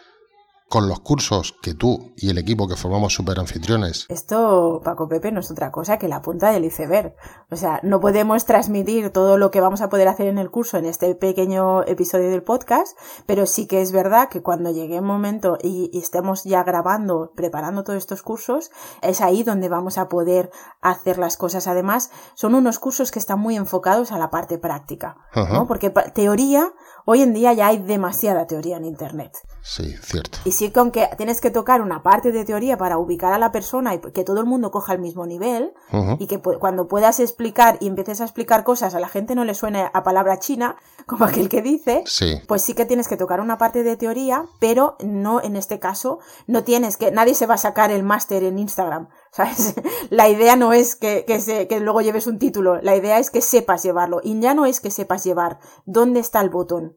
con 0.68 0.86
los 0.86 1.00
cursos 1.00 1.56
que 1.62 1.74
tú 1.74 2.12
y 2.16 2.28
el 2.30 2.38
equipo 2.38 2.68
que 2.68 2.76
formamos 2.76 3.14
super 3.14 3.38
anfitriones. 3.40 4.06
Esto, 4.08 4.82
Paco 4.84 5.08
Pepe, 5.08 5.32
no 5.32 5.40
es 5.40 5.50
otra 5.50 5.72
cosa 5.72 5.98
que 5.98 6.08
la 6.08 6.20
punta 6.20 6.50
del 6.50 6.64
iceberg. 6.64 7.14
O 7.50 7.56
sea, 7.56 7.80
no 7.82 8.00
podemos 8.00 8.44
transmitir 8.44 9.10
todo 9.10 9.38
lo 9.38 9.50
que 9.50 9.62
vamos 9.62 9.80
a 9.80 9.88
poder 9.88 10.08
hacer 10.08 10.26
en 10.26 10.36
el 10.38 10.50
curso 10.50 10.76
en 10.76 10.84
este 10.84 11.14
pequeño 11.14 11.84
episodio 11.84 12.30
del 12.30 12.42
podcast, 12.42 12.98
pero 13.24 13.46
sí 13.46 13.66
que 13.66 13.80
es 13.80 13.92
verdad 13.92 14.28
que 14.28 14.42
cuando 14.42 14.70
llegue 14.70 15.00
un 15.00 15.06
momento 15.06 15.56
y, 15.62 15.90
estemos 15.98 16.44
ya 16.44 16.62
grabando, 16.64 17.32
preparando 17.34 17.82
todos 17.82 17.98
estos 17.98 18.22
cursos, 18.22 18.70
es 19.02 19.20
ahí 19.20 19.42
donde 19.42 19.68
vamos 19.68 19.98
a 19.98 20.08
poder 20.08 20.50
hacer 20.80 21.18
las 21.18 21.36
cosas. 21.36 21.66
Además, 21.66 22.10
son 22.34 22.54
unos 22.54 22.78
cursos 22.78 23.10
que 23.10 23.18
están 23.18 23.40
muy 23.40 23.56
enfocados 23.56 24.12
a 24.12 24.18
la 24.18 24.30
parte 24.30 24.58
práctica, 24.58 25.16
¿no? 25.34 25.66
Porque 25.66 25.90
teoría, 26.14 26.72
hoy 27.04 27.22
en 27.22 27.32
día 27.32 27.52
ya 27.52 27.68
hay 27.68 27.78
demasiada 27.78 28.46
teoría 28.46 28.76
en 28.76 28.84
Internet. 28.84 29.32
Sí, 29.62 29.94
cierto. 30.02 30.38
Y 30.44 30.52
sí, 30.58 30.72
con 30.72 30.90
que 30.90 31.08
tienes 31.16 31.40
que 31.40 31.50
tocar 31.50 31.80
una 31.80 32.02
parte 32.02 32.32
de 32.32 32.44
teoría 32.44 32.76
para 32.76 32.98
ubicar 32.98 33.32
a 33.32 33.38
la 33.38 33.52
persona 33.52 33.94
y 33.94 34.00
que 34.00 34.24
todo 34.24 34.40
el 34.40 34.46
mundo 34.46 34.72
coja 34.72 34.92
el 34.92 34.98
mismo 34.98 35.24
nivel 35.24 35.72
y 36.18 36.26
que 36.26 36.40
cuando 36.40 36.88
puedas 36.88 37.20
explicar 37.20 37.78
y 37.80 37.86
empieces 37.86 38.20
a 38.20 38.24
explicar 38.24 38.64
cosas 38.64 38.94
a 38.96 39.00
la 39.00 39.08
gente 39.08 39.36
no 39.36 39.44
le 39.44 39.54
suene 39.54 39.88
a 39.92 40.02
palabra 40.02 40.40
china, 40.40 40.76
como 41.06 41.24
aquel 41.24 41.48
que 41.48 41.62
dice, 41.62 42.02
pues 42.48 42.62
sí 42.62 42.74
que 42.74 42.84
tienes 42.84 43.06
que 43.06 43.16
tocar 43.16 43.40
una 43.40 43.56
parte 43.56 43.84
de 43.84 43.96
teoría, 43.96 44.46
pero 44.58 44.96
no 45.04 45.40
en 45.40 45.54
este 45.54 45.78
caso, 45.78 46.18
no 46.48 46.64
tienes 46.64 46.96
que, 46.96 47.12
nadie 47.12 47.34
se 47.34 47.46
va 47.46 47.54
a 47.54 47.58
sacar 47.58 47.92
el 47.92 48.02
máster 48.02 48.42
en 48.42 48.58
Instagram, 48.58 49.08
¿sabes? 49.30 49.74
La 50.10 50.28
idea 50.28 50.56
no 50.56 50.72
es 50.72 50.96
que, 50.96 51.24
que, 51.24 51.40
se, 51.40 51.68
que 51.68 51.78
luego 51.78 52.00
lleves 52.00 52.26
un 52.26 52.40
título, 52.40 52.80
la 52.82 52.96
idea 52.96 53.20
es 53.20 53.30
que 53.30 53.42
sepas 53.42 53.84
llevarlo 53.84 54.20
y 54.24 54.38
ya 54.40 54.54
no 54.54 54.66
es 54.66 54.80
que 54.80 54.90
sepas 54.90 55.22
llevar 55.22 55.60
dónde 55.86 56.18
está 56.18 56.40
el 56.40 56.50
botón 56.50 56.96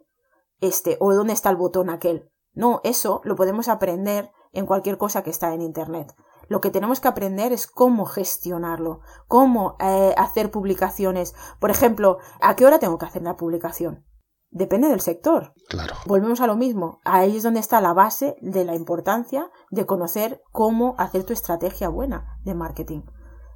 este 0.62 0.98
o 1.00 1.13
dónde 1.13 1.34
está 1.34 1.50
el 1.50 1.58
botón 1.58 1.89
aquel 1.89 2.31
no, 2.53 2.81
eso 2.84 3.22
lo 3.24 3.36
podemos 3.36 3.67
aprender 3.67 4.31
en 4.51 4.65
cualquier 4.65 4.98
cosa 4.98 5.24
que 5.24 5.29
está 5.29 5.53
en 5.53 5.62
Internet. 5.62 6.13
Lo 6.48 6.60
que 6.60 6.72
tenemos 6.72 7.00
que 7.00 7.08
aprender 7.08 7.53
es 7.53 7.67
cómo 7.67 8.05
gestionarlo, 8.05 9.00
cómo 9.27 9.77
eh, 9.79 10.13
hacer 10.17 10.51
publicaciones. 10.51 11.34
Por 11.60 11.72
ejemplo, 11.72 12.17
¿a 12.41 12.55
qué 12.55 12.65
hora 12.65 12.79
tengo 12.79 12.98
que 12.98 13.05
hacer 13.05 13.22
la 13.22 13.38
publicación? 13.38 14.05
Depende 14.50 14.89
del 14.89 15.00
sector. 15.00 15.53
Claro. 15.70 15.96
Volvemos 16.05 16.41
a 16.41 16.48
lo 16.48 16.58
mismo. 16.58 17.00
Ahí 17.05 17.38
es 17.38 17.43
donde 17.43 17.62
está 17.62 17.79
la 17.79 17.93
base 17.93 18.36
de 18.41 18.65
la 18.65 18.75
importancia 18.75 19.50
de 19.70 19.86
conocer 19.86 20.41
cómo 20.51 20.96
hacer 20.98 21.24
tu 21.24 21.31
estrategia 21.31 21.88
buena 21.88 22.38
de 22.43 22.53
marketing 22.53 23.03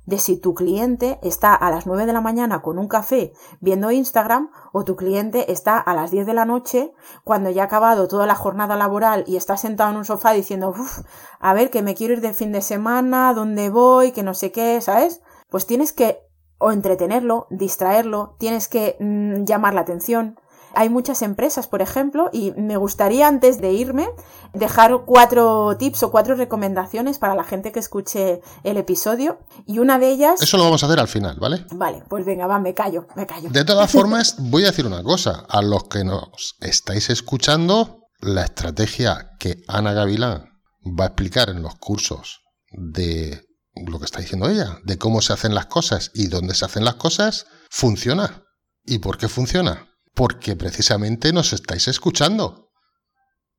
de 0.05 0.19
si 0.19 0.37
tu 0.37 0.53
cliente 0.53 1.19
está 1.21 1.53
a 1.53 1.69
las 1.71 1.85
9 1.87 2.05
de 2.05 2.13
la 2.13 2.21
mañana 2.21 2.61
con 2.61 2.77
un 2.77 2.87
café 2.87 3.33
viendo 3.59 3.91
Instagram 3.91 4.51
o 4.71 4.83
tu 4.83 4.95
cliente 4.95 5.51
está 5.51 5.77
a 5.77 5.93
las 5.93 6.11
10 6.11 6.25
de 6.25 6.33
la 6.33 6.45
noche 6.45 6.93
cuando 7.23 7.49
ya 7.49 7.63
ha 7.63 7.65
acabado 7.65 8.07
toda 8.07 8.27
la 8.27 8.35
jornada 8.35 8.75
laboral 8.75 9.23
y 9.27 9.35
está 9.35 9.57
sentado 9.57 9.91
en 9.91 9.97
un 9.97 10.05
sofá 10.05 10.33
diciendo, 10.33 10.69
Uf, 10.69 10.99
a 11.39 11.53
ver, 11.53 11.69
que 11.69 11.81
me 11.81 11.95
quiero 11.95 12.13
ir 12.13 12.21
de 12.21 12.33
fin 12.33 12.51
de 12.51 12.61
semana, 12.61 13.33
dónde 13.33 13.69
voy, 13.69 14.11
que 14.11 14.23
no 14.23 14.33
sé 14.33 14.51
qué, 14.51 14.79
¿sabes? 14.81 15.21
Pues 15.49 15.65
tienes 15.65 15.93
que 15.93 16.25
o 16.57 16.71
entretenerlo, 16.71 17.47
distraerlo, 17.49 18.35
tienes 18.39 18.67
que 18.67 18.95
mm, 18.99 19.43
llamar 19.43 19.73
la 19.73 19.81
atención, 19.81 20.39
hay 20.75 20.89
muchas 20.89 21.21
empresas, 21.21 21.67
por 21.67 21.81
ejemplo, 21.81 22.29
y 22.31 22.51
me 22.51 22.77
gustaría 22.77 23.27
antes 23.27 23.61
de 23.61 23.73
irme 23.73 24.07
dejar 24.53 25.03
cuatro 25.05 25.75
tips 25.77 26.03
o 26.03 26.11
cuatro 26.11 26.35
recomendaciones 26.35 27.17
para 27.17 27.35
la 27.35 27.43
gente 27.43 27.71
que 27.71 27.79
escuche 27.79 28.41
el 28.63 28.77
episodio. 28.77 29.39
Y 29.65 29.79
una 29.79 29.99
de 29.99 30.11
ellas... 30.11 30.41
Eso 30.41 30.57
lo 30.57 30.63
vamos 30.63 30.83
a 30.83 30.87
hacer 30.87 30.99
al 30.99 31.07
final, 31.07 31.37
¿vale? 31.39 31.65
Vale, 31.71 32.03
pues 32.09 32.25
venga, 32.25 32.47
va, 32.47 32.59
me 32.59 32.73
callo, 32.73 33.07
me 33.15 33.25
callo. 33.25 33.49
De 33.49 33.65
todas 33.65 33.91
formas, 33.91 34.35
voy 34.37 34.63
a 34.63 34.67
decir 34.67 34.85
una 34.85 35.03
cosa. 35.03 35.45
A 35.49 35.61
los 35.61 35.85
que 35.85 36.03
nos 36.03 36.55
estáis 36.59 37.09
escuchando, 37.09 38.07
la 38.19 38.43
estrategia 38.43 39.31
que 39.39 39.57
Ana 39.67 39.93
Gavilán 39.93 40.49
va 40.85 41.05
a 41.05 41.07
explicar 41.07 41.49
en 41.49 41.61
los 41.61 41.75
cursos 41.75 42.41
de 42.71 43.41
lo 43.75 43.99
que 43.99 44.05
está 44.05 44.19
diciendo 44.19 44.49
ella, 44.49 44.79
de 44.83 44.97
cómo 44.97 45.21
se 45.21 45.33
hacen 45.33 45.53
las 45.53 45.65
cosas 45.65 46.11
y 46.13 46.27
dónde 46.27 46.55
se 46.55 46.65
hacen 46.65 46.85
las 46.85 46.95
cosas, 46.95 47.45
funciona. 47.69 48.43
¿Y 48.83 48.99
por 48.99 49.17
qué 49.17 49.27
funciona? 49.27 49.89
Porque 50.15 50.55
precisamente 50.55 51.31
nos 51.33 51.53
estáis 51.53 51.87
escuchando. 51.87 52.71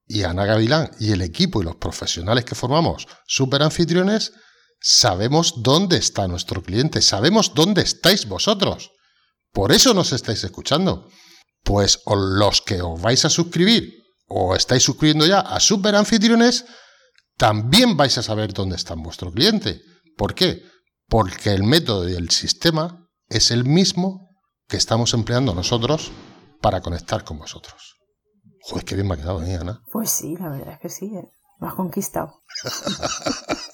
Y 0.08 0.22
Ana 0.22 0.46
Gavilán 0.46 0.90
y 0.98 1.12
el 1.12 1.20
equipo 1.20 1.60
y 1.60 1.64
los 1.64 1.76
profesionales 1.76 2.44
que 2.44 2.54
formamos 2.54 3.06
Super 3.26 3.62
Anfitriones 3.62 4.32
sabemos 4.80 5.62
dónde 5.62 5.98
está 5.98 6.26
nuestro 6.26 6.62
cliente, 6.62 7.02
sabemos 7.02 7.54
dónde 7.54 7.82
estáis 7.82 8.26
vosotros. 8.26 8.92
Por 9.52 9.72
eso 9.72 9.94
nos 9.94 10.12
estáis 10.12 10.42
escuchando. 10.44 11.08
Pues 11.62 12.00
los 12.06 12.62
que 12.62 12.80
os 12.80 13.00
vais 13.00 13.24
a 13.24 13.30
suscribir 13.30 13.92
o 14.28 14.54
estáis 14.54 14.82
suscribiendo 14.82 15.26
ya 15.26 15.40
a 15.40 15.60
Super 15.60 15.94
Anfitriones, 15.94 16.64
también 17.36 17.96
vais 17.96 18.16
a 18.16 18.22
saber 18.22 18.52
dónde 18.52 18.76
está 18.76 18.94
vuestro 18.94 19.32
cliente. 19.32 19.82
¿Por 20.16 20.34
qué? 20.34 20.62
Porque 21.08 21.50
el 21.50 21.64
método 21.64 22.08
y 22.08 22.14
el 22.14 22.30
sistema 22.30 23.08
es 23.28 23.50
el 23.50 23.64
mismo 23.64 24.30
que 24.68 24.76
estamos 24.76 25.12
empleando 25.12 25.54
nosotros 25.54 26.12
para 26.60 26.80
conectar 26.80 27.24
con 27.24 27.38
vosotros. 27.38 27.96
Joder, 28.62 28.84
qué 28.84 28.94
bien 28.94 29.06
me 29.06 29.14
ha 29.14 29.16
quedado, 29.16 29.42
¿eh, 29.42 29.56
Ana? 29.56 29.80
Pues 29.92 30.10
sí, 30.10 30.36
la 30.36 30.48
verdad 30.48 30.74
es 30.74 30.80
que 30.80 30.88
sí, 30.88 31.06
¿eh? 31.14 31.28
me 31.60 31.68
has 31.68 31.74
conquistado. 31.74 32.42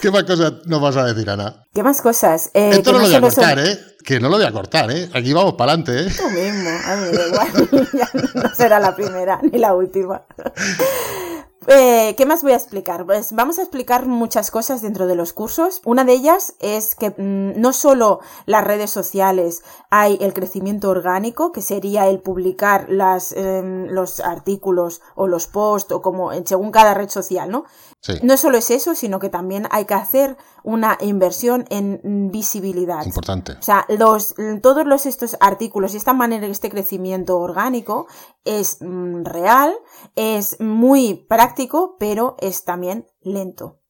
¿Qué 0.00 0.10
más 0.10 0.24
cosas 0.24 0.52
nos 0.66 0.80
vas 0.80 0.96
a 0.96 1.04
decir, 1.04 1.30
Ana? 1.30 1.64
¿Qué 1.72 1.82
más 1.82 2.00
cosas? 2.00 2.50
Eh, 2.54 2.70
Esto 2.72 2.92
no, 2.92 2.98
lo 2.98 3.04
voy 3.06 3.14
a 3.14 3.20
cortar, 3.20 3.58
¿eh? 3.58 3.78
Que 4.04 4.18
no 4.20 4.28
lo 4.28 4.36
voy 4.36 4.46
a 4.46 4.52
cortar, 4.52 4.90
¿eh? 4.90 5.08
Aquí 5.14 5.32
vamos 5.32 5.54
para 5.54 5.72
adelante, 5.72 6.06
¿eh? 6.06 6.12
Tú 6.16 6.28
mismo, 6.30 6.70
a 6.70 6.96
mí 6.96 7.16
da 7.16 7.28
igual. 7.28 7.88
ya 7.92 8.08
no 8.34 8.54
será 8.54 8.80
la 8.80 8.94
primera 8.94 9.40
ni 9.42 9.58
la 9.58 9.74
última. 9.74 10.24
Eh, 11.68 12.14
¿Qué 12.16 12.26
más 12.26 12.42
voy 12.42 12.52
a 12.52 12.56
explicar? 12.56 13.04
Pues 13.04 13.32
vamos 13.32 13.58
a 13.58 13.62
explicar 13.62 14.06
muchas 14.06 14.50
cosas 14.50 14.82
dentro 14.82 15.06
de 15.06 15.16
los 15.16 15.32
cursos. 15.32 15.80
Una 15.84 16.04
de 16.04 16.12
ellas 16.12 16.54
es 16.60 16.94
que 16.94 17.10
mm, 17.10 17.60
no 17.60 17.72
solo 17.72 18.20
las 18.46 18.64
redes 18.64 18.90
sociales 18.90 19.62
hay 19.90 20.18
el 20.20 20.32
crecimiento 20.32 20.90
orgánico, 20.90 21.52
que 21.52 21.62
sería 21.62 22.08
el 22.08 22.20
publicar 22.20 22.86
las, 22.88 23.32
em, 23.32 23.86
los 23.88 24.20
artículos 24.20 25.02
o 25.14 25.26
los 25.26 25.46
posts 25.46 25.92
o 25.92 26.02
como 26.02 26.30
según 26.44 26.70
cada 26.70 26.94
red 26.94 27.08
social, 27.08 27.50
¿no? 27.50 27.64
No 28.22 28.36
solo 28.36 28.58
es 28.58 28.70
eso, 28.70 28.94
sino 28.94 29.18
que 29.18 29.30
también 29.30 29.66
hay 29.70 29.84
que 29.84 29.94
hacer 29.94 30.36
una 30.62 30.96
inversión 31.00 31.64
en 31.70 32.30
visibilidad. 32.30 33.04
Importante. 33.04 33.52
O 33.52 33.62
sea, 33.62 33.86
los, 33.88 34.34
todos 34.62 34.86
los, 34.86 35.06
estos 35.06 35.36
artículos 35.40 35.94
y 35.94 35.96
esta 35.96 36.12
manera, 36.12 36.46
este 36.46 36.70
crecimiento 36.70 37.38
orgánico 37.38 38.06
es 38.44 38.78
mm, 38.80 39.24
real, 39.24 39.74
es 40.14 40.60
muy 40.60 41.14
práctico, 41.14 41.55
pero 41.98 42.36
es 42.40 42.64
también 42.64 43.06
lento. 43.20 43.80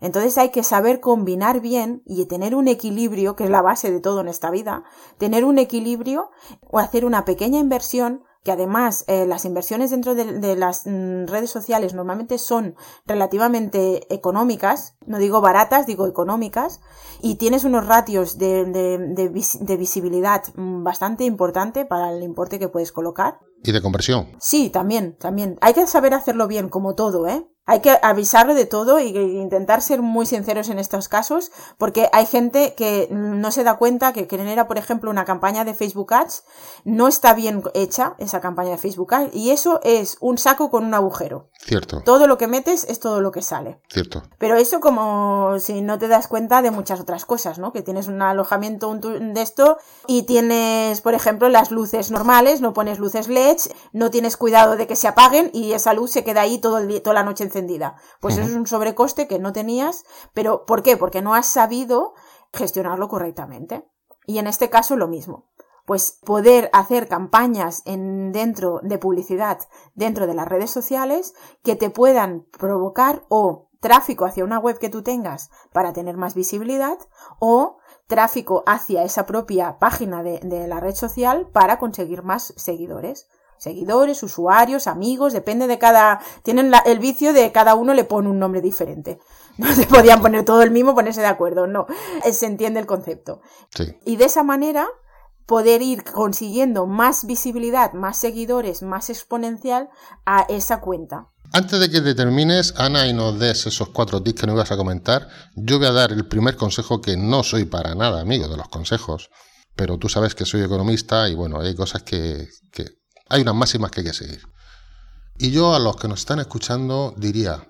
Entonces 0.00 0.38
hay 0.38 0.50
que 0.50 0.62
saber 0.62 1.00
combinar 1.00 1.60
bien 1.60 2.02
y 2.06 2.24
tener 2.26 2.54
un 2.54 2.68
equilibrio, 2.68 3.36
que 3.36 3.44
es 3.44 3.50
la 3.50 3.62
base 3.62 3.90
de 3.90 4.00
todo 4.00 4.20
en 4.20 4.28
esta 4.28 4.50
vida, 4.50 4.84
tener 5.18 5.44
un 5.44 5.58
equilibrio 5.58 6.30
o 6.62 6.78
hacer 6.78 7.04
una 7.04 7.24
pequeña 7.24 7.58
inversión 7.58 8.22
que 8.42 8.52
además 8.52 9.04
eh, 9.06 9.26
las 9.26 9.44
inversiones 9.44 9.90
dentro 9.90 10.14
de, 10.14 10.56
las 10.56 10.86
mm, 10.86 11.26
redes 11.26 11.50
sociales 11.50 11.92
normalmente 11.92 12.38
son 12.38 12.74
relativamente 13.04 14.12
económicas, 14.12 14.96
no 15.06 15.18
digo 15.18 15.42
baratas, 15.42 15.86
digo 15.86 16.06
económicas, 16.06 16.80
y 17.20 17.34
tienes 17.34 17.64
unos 17.64 17.86
ratios 17.86 18.38
de, 18.38 19.30
visibilidad 19.78 20.42
mm, 20.54 20.82
bastante 20.82 21.24
importante 21.24 21.84
para 21.84 22.10
el 22.12 22.22
importe 22.22 22.58
que 22.58 22.68
puedes 22.68 22.92
colocar. 22.92 23.40
¿Y 23.62 23.72
de 23.72 23.82
conversión? 23.82 24.28
Sí, 24.40 24.70
también, 24.70 25.16
también. 25.18 25.58
Hay 25.60 25.74
que 25.74 25.86
saber 25.86 26.14
hacerlo 26.14 26.48
bien, 26.48 26.68
como 26.68 26.94
todo, 26.94 27.26
¿eh? 27.26 27.46
Hay 27.66 27.80
que 27.80 27.98
avisarle 28.02 28.54
de 28.54 28.66
todo 28.66 28.98
e 28.98 29.06
intentar 29.06 29.82
ser 29.82 30.02
muy 30.02 30.26
sinceros 30.26 30.68
en 30.68 30.78
estos 30.78 31.08
casos, 31.08 31.52
porque 31.78 32.08
hay 32.12 32.26
gente 32.26 32.74
que 32.74 33.08
no 33.10 33.50
se 33.50 33.64
da 33.64 33.76
cuenta 33.76 34.12
que 34.12 34.26
genera, 34.28 34.66
por 34.66 34.78
ejemplo, 34.78 35.10
una 35.10 35.24
campaña 35.24 35.64
de 35.64 35.74
Facebook 35.74 36.12
Ads, 36.12 36.44
no 36.84 37.06
está 37.06 37.34
bien 37.34 37.62
hecha 37.74 38.14
esa 38.18 38.40
campaña 38.40 38.70
de 38.70 38.78
Facebook 38.78 39.14
Ads, 39.14 39.34
y 39.34 39.50
eso 39.50 39.80
es 39.84 40.16
un 40.20 40.38
saco 40.38 40.70
con 40.70 40.84
un 40.84 40.94
agujero. 40.94 41.50
Cierto. 41.58 42.00
Todo 42.00 42.26
lo 42.26 42.38
que 42.38 42.48
metes 42.48 42.84
es 42.84 43.00
todo 43.00 43.20
lo 43.20 43.30
que 43.30 43.42
sale. 43.42 43.80
Cierto. 43.88 44.22
Pero 44.38 44.56
eso 44.56 44.80
como 44.80 45.58
si 45.60 45.82
no 45.82 45.98
te 45.98 46.08
das 46.08 46.26
cuenta 46.26 46.62
de 46.62 46.70
muchas 46.70 47.00
otras 47.00 47.24
cosas, 47.24 47.58
¿no? 47.58 47.72
Que 47.72 47.82
tienes 47.82 48.08
un 48.08 48.22
alojamiento 48.22 48.94
de 48.94 49.42
esto 49.42 49.78
y 50.06 50.22
tienes, 50.22 51.00
por 51.02 51.14
ejemplo, 51.14 51.48
las 51.48 51.70
luces 51.70 52.10
normales, 52.10 52.60
no 52.60 52.72
pones 52.72 52.98
luces 52.98 53.28
LED, 53.28 53.58
no 53.92 54.10
tienes 54.10 54.36
cuidado 54.36 54.76
de 54.76 54.86
que 54.86 54.96
se 54.96 55.08
apaguen 55.08 55.50
y 55.52 55.72
esa 55.72 55.92
luz 55.92 56.10
se 56.10 56.24
queda 56.24 56.40
ahí 56.42 56.58
todo 56.58 56.78
el 56.78 56.88
día, 56.88 57.02
toda 57.02 57.14
la 57.14 57.22
noche 57.22 57.44
encendida 57.50 57.96
pues 58.20 58.36
eso 58.36 58.48
es 58.48 58.54
un 58.54 58.66
sobrecoste 58.66 59.26
que 59.26 59.38
no 59.38 59.52
tenías, 59.52 60.04
pero 60.34 60.64
¿por 60.66 60.82
qué? 60.82 60.96
Porque 60.96 61.22
no 61.22 61.34
has 61.34 61.46
sabido 61.46 62.14
gestionarlo 62.52 63.08
correctamente. 63.08 63.88
Y 64.26 64.38
en 64.38 64.46
este 64.46 64.70
caso 64.70 64.96
lo 64.96 65.08
mismo. 65.08 65.48
Pues 65.86 66.18
poder 66.24 66.70
hacer 66.72 67.08
campañas 67.08 67.82
en, 67.84 68.32
dentro 68.32 68.80
de 68.82 68.98
publicidad 68.98 69.58
dentro 69.94 70.26
de 70.26 70.34
las 70.34 70.46
redes 70.46 70.70
sociales 70.70 71.34
que 71.64 71.74
te 71.74 71.90
puedan 71.90 72.46
provocar 72.58 73.24
o 73.28 73.70
tráfico 73.80 74.24
hacia 74.24 74.44
una 74.44 74.58
web 74.58 74.78
que 74.78 74.90
tú 74.90 75.02
tengas 75.02 75.50
para 75.72 75.92
tener 75.92 76.16
más 76.16 76.34
visibilidad 76.34 76.98
o 77.40 77.78
tráfico 78.06 78.62
hacia 78.66 79.02
esa 79.02 79.26
propia 79.26 79.78
página 79.78 80.22
de, 80.22 80.38
de 80.40 80.68
la 80.68 80.78
red 80.78 80.94
social 80.94 81.48
para 81.50 81.78
conseguir 81.78 82.22
más 82.22 82.52
seguidores. 82.56 83.28
Seguidores, 83.60 84.22
usuarios, 84.22 84.86
amigos, 84.86 85.34
depende 85.34 85.66
de 85.66 85.78
cada... 85.78 86.18
Tienen 86.42 86.72
el 86.86 86.98
vicio 86.98 87.34
de 87.34 87.52
cada 87.52 87.74
uno 87.74 87.92
le 87.92 88.04
pone 88.04 88.30
un 88.30 88.38
nombre 88.38 88.62
diferente. 88.62 89.18
No 89.58 89.70
se 89.74 89.86
podían 89.86 90.22
poner 90.22 90.46
todo 90.46 90.62
el 90.62 90.70
mismo, 90.70 90.94
ponerse 90.94 91.20
de 91.20 91.26
acuerdo, 91.26 91.66
no. 91.66 91.86
Eh, 92.24 92.32
se 92.32 92.46
entiende 92.46 92.80
el 92.80 92.86
concepto. 92.86 93.42
Y 94.06 94.16
de 94.16 94.24
esa 94.24 94.42
manera 94.42 94.88
poder 95.44 95.82
ir 95.82 96.04
consiguiendo 96.04 96.86
más 96.86 97.26
visibilidad, 97.26 97.92
más 97.92 98.16
seguidores, 98.16 98.80
más 98.80 99.10
exponencial 99.10 99.90
a 100.24 100.46
esa 100.48 100.80
cuenta. 100.80 101.28
Antes 101.52 101.78
de 101.80 101.90
que 101.90 102.00
te 102.00 102.14
termines, 102.14 102.72
Ana, 102.78 103.06
y 103.06 103.12
nos 103.12 103.38
des 103.38 103.66
esos 103.66 103.90
cuatro 103.90 104.22
tips 104.22 104.40
que 104.40 104.46
nos 104.46 104.54
ibas 104.54 104.72
a 104.72 104.78
comentar, 104.78 105.28
yo 105.56 105.76
voy 105.76 105.88
a 105.88 105.92
dar 105.92 106.12
el 106.12 106.26
primer 106.26 106.56
consejo 106.56 107.02
que 107.02 107.18
no 107.18 107.42
soy 107.42 107.66
para 107.66 107.94
nada 107.94 108.22
amigo 108.22 108.48
de 108.48 108.56
los 108.56 108.68
consejos, 108.68 109.28
pero 109.76 109.98
tú 109.98 110.08
sabes 110.08 110.34
que 110.34 110.46
soy 110.46 110.62
economista 110.62 111.28
y 111.28 111.34
bueno, 111.34 111.60
hay 111.60 111.74
cosas 111.74 112.02
que, 112.04 112.48
que 112.72 112.99
hay 113.30 113.42
unas 113.42 113.54
máximas 113.54 113.90
que 113.90 114.00
hay 114.00 114.06
que 114.06 114.12
seguir. 114.12 114.42
Y 115.38 115.52
yo 115.52 115.74
a 115.74 115.78
los 115.78 115.96
que 115.96 116.08
nos 116.08 116.20
están 116.20 116.40
escuchando 116.40 117.14
diría, 117.16 117.66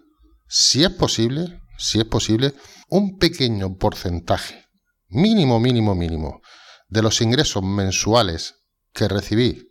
si 0.49 0.83
es 0.83 0.91
posible, 0.91 1.61
si 1.79 2.01
es 2.01 2.05
posible, 2.05 2.55
un 2.89 3.19
pequeño 3.19 3.77
porcentaje, 3.77 4.67
mínimo, 5.09 5.61
mínimo, 5.61 5.95
mínimo, 5.95 6.41
de 6.89 7.03
los 7.03 7.21
ingresos 7.21 7.63
mensuales 7.63 8.57
que 8.93 9.07
recibí 9.07 9.69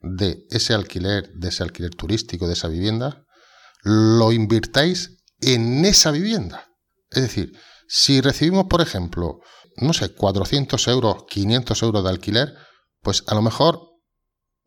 de 0.00 0.46
ese 0.50 0.74
alquiler, 0.74 1.32
de 1.34 1.48
ese 1.48 1.64
alquiler 1.64 1.90
turístico, 1.90 2.46
de 2.46 2.52
esa 2.52 2.68
vivienda, 2.68 3.24
lo 3.82 4.30
invirtáis 4.30 5.16
en 5.40 5.84
esa 5.84 6.10
vivienda. 6.10 6.68
Es 7.10 7.22
decir, 7.22 7.58
si 7.88 8.20
recibimos, 8.20 8.66
por 8.66 8.80
ejemplo, 8.80 9.40
no 9.76 9.92
sé, 9.92 10.14
400 10.14 10.86
euros, 10.88 11.24
500 11.28 11.82
euros 11.82 12.04
de 12.04 12.10
alquiler, 12.10 12.54
pues 13.02 13.24
a 13.26 13.34
lo 13.34 13.42
mejor 13.42 13.89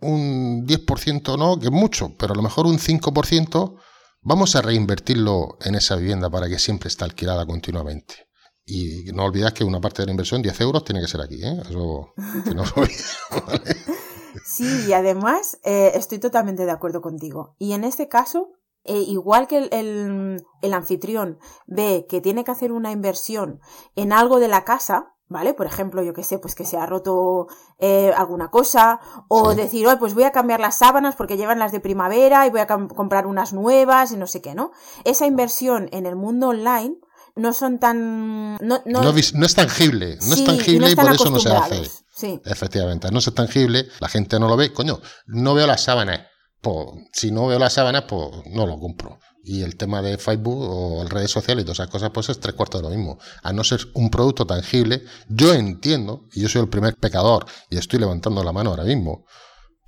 un 0.03 0.65
10% 0.67 1.38
no, 1.38 1.60
que 1.60 1.65
es 1.65 1.72
mucho, 1.72 2.15
pero 2.17 2.33
a 2.33 2.36
lo 2.36 2.43
mejor 2.43 2.65
un 2.65 2.77
5% 2.77 3.75
vamos 4.22 4.55
a 4.55 4.62
reinvertirlo 4.62 5.57
en 5.62 5.75
esa 5.75 5.95
vivienda 5.95 6.29
para 6.29 6.48
que 6.48 6.60
siempre 6.60 6.88
esté 6.88 7.03
alquilada 7.03 7.45
continuamente. 7.45 8.27
Y 8.65 9.12
no 9.13 9.25
olvides 9.25 9.53
que 9.53 9.63
una 9.63 9.81
parte 9.81 10.01
de 10.01 10.07
la 10.07 10.12
inversión, 10.12 10.41
10 10.41 10.62
euros, 10.62 10.86
tiene 10.86 11.01
que 11.01 11.07
ser 11.07 11.22
aquí. 11.22 11.41
¿eh? 11.43 11.62
Sí, 14.45 14.86
y 14.88 14.93
además 14.93 15.60
eh, 15.63 15.91
estoy 15.93 16.19
totalmente 16.19 16.65
de 16.65 16.72
acuerdo 16.72 17.01
contigo. 17.01 17.55
Y 17.60 17.74
en 17.74 17.83
este 17.83 18.07
caso, 18.07 18.50
eh, 18.83 19.03
igual 19.07 19.48
que 19.48 19.60
el, 19.60 20.43
el, 20.62 20.74
anfitrión 20.74 21.38
ve 21.67 22.07
que 22.10 22.19
tiene 22.19 22.43
que 22.43 22.51
hacer 22.51 22.72
una 22.72 22.91
inversión 22.91 23.60
en 23.95 24.12
algo 24.12 24.39
de 24.39 24.48
la 24.48 24.65
casa, 24.65 25.12
¿vale? 25.27 25.53
Por 25.53 25.65
ejemplo, 25.65 26.03
yo 26.03 26.13
que 26.13 26.24
sé, 26.24 26.38
pues 26.39 26.56
que 26.56 26.65
se 26.65 26.77
ha 26.77 26.86
roto 26.86 27.48
eh, 27.80 28.12
alguna 28.15 28.50
cosa, 28.50 29.00
o 29.27 29.56
decir, 29.56 29.88
oh, 29.88 29.98
pues 30.00 30.13
voy 30.13 30.24
a 30.24 30.32
cambiar 30.32 30.60
las 30.60 30.77
sábanas 30.77 31.15
porque 31.15 31.38
llevan 31.38 31.60
las 31.60 31.72
de 31.72 31.80
primavera 31.80 32.46
y 32.48 32.50
voy 32.50 32.62
a 32.62 32.68
comprar 32.68 33.27
unas 33.27 33.53
nuevas 33.53 34.12
y 34.12 34.18
no 34.18 34.27
sé 34.27 34.42
qué, 34.42 34.56
¿no? 34.56 34.72
Esa 35.03 35.25
inversión 35.25 35.89
en 35.92 36.06
el 36.06 36.15
mundo 36.15 36.50
online 36.50 36.98
no 37.36 37.53
son 37.53 37.80
tan... 37.80 38.56
No, 38.62 38.82
no, 38.86 39.01
no, 39.01 39.10
es 39.10 39.56
tangible, 39.56 40.18
no 40.27 40.34
es 40.34 40.44
tangible 40.44 40.92
y, 40.92 40.96
por 40.96 41.12
eso 41.12 41.30
no 41.30 41.39
se 41.39 41.50
hace. 41.50 41.89
Sí. 42.15 42.39
Efectivamente, 42.46 43.10
no 43.12 43.20
es 43.20 43.34
tangible, 43.34 43.88
la 44.00 44.08
gente 44.08 44.39
no 44.39 44.48
lo 44.48 44.56
ve, 44.56 44.72
coño, 44.72 45.00
no 45.25 45.56
veo 45.56 45.65
las 45.65 45.84
sábanas 45.84 46.22
pues 46.63 46.88
si 47.12 47.30
no 47.30 47.48
veo 47.48 47.60
las 47.60 47.74
sábanas, 47.74 48.06
pues 48.08 48.32
no 48.51 48.65
lo 48.65 48.80
compro. 48.80 49.20
Y 49.45 49.62
el 49.62 49.75
tema 49.75 50.01
de 50.01 50.17
Facebook 50.17 50.57
o 50.57 51.05
redes 51.05 51.29
sociales 51.29 51.63
y 51.63 51.65
todas 51.65 51.79
esas 51.79 51.91
cosas, 51.91 52.12
pues 52.12 52.29
es 52.29 52.39
tres 52.39 52.55
cuartos 52.55 52.81
de 52.81 52.89
lo 52.89 52.95
mismo. 52.95 53.19
A 53.43 53.51
no 53.51 53.65
ser 53.65 53.81
un 53.93 54.09
producto 54.09 54.47
tangible, 54.47 55.03
yo 55.27 55.53
entiendo, 55.53 56.27
y 56.31 56.41
yo 56.41 56.47
soy 56.47 56.62
el 56.62 56.69
primer 56.69 56.95
pecador, 56.95 57.45
y 57.69 57.77
estoy 57.77 58.00
levantando 58.00 58.41
la 58.41 58.53
mano 58.53 58.69
ahora 58.69 58.85
mismo, 58.85 59.25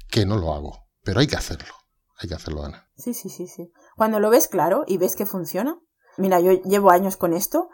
que 0.09 0.25
no 0.25 0.35
lo 0.35 0.53
hago. 0.53 0.85
Pero 1.03 1.21
hay 1.21 1.27
que 1.27 1.38
hacerlo. 1.38 1.74
Hay 2.17 2.27
que 2.27 2.35
hacerlo, 2.35 2.65
Ana. 2.65 2.89
Sí, 2.97 3.13
sí, 3.13 3.29
sí, 3.29 3.47
sí. 3.47 3.71
Cuando 3.95 4.19
lo 4.19 4.29
ves 4.29 4.50
claro 4.50 4.83
y 4.88 4.97
ves 4.97 5.15
que 5.15 5.25
funciona, 5.25 5.79
mira, 6.17 6.39
yo 6.41 6.51
llevo 6.51 6.91
años 6.91 7.15
con 7.15 7.33
esto, 7.33 7.69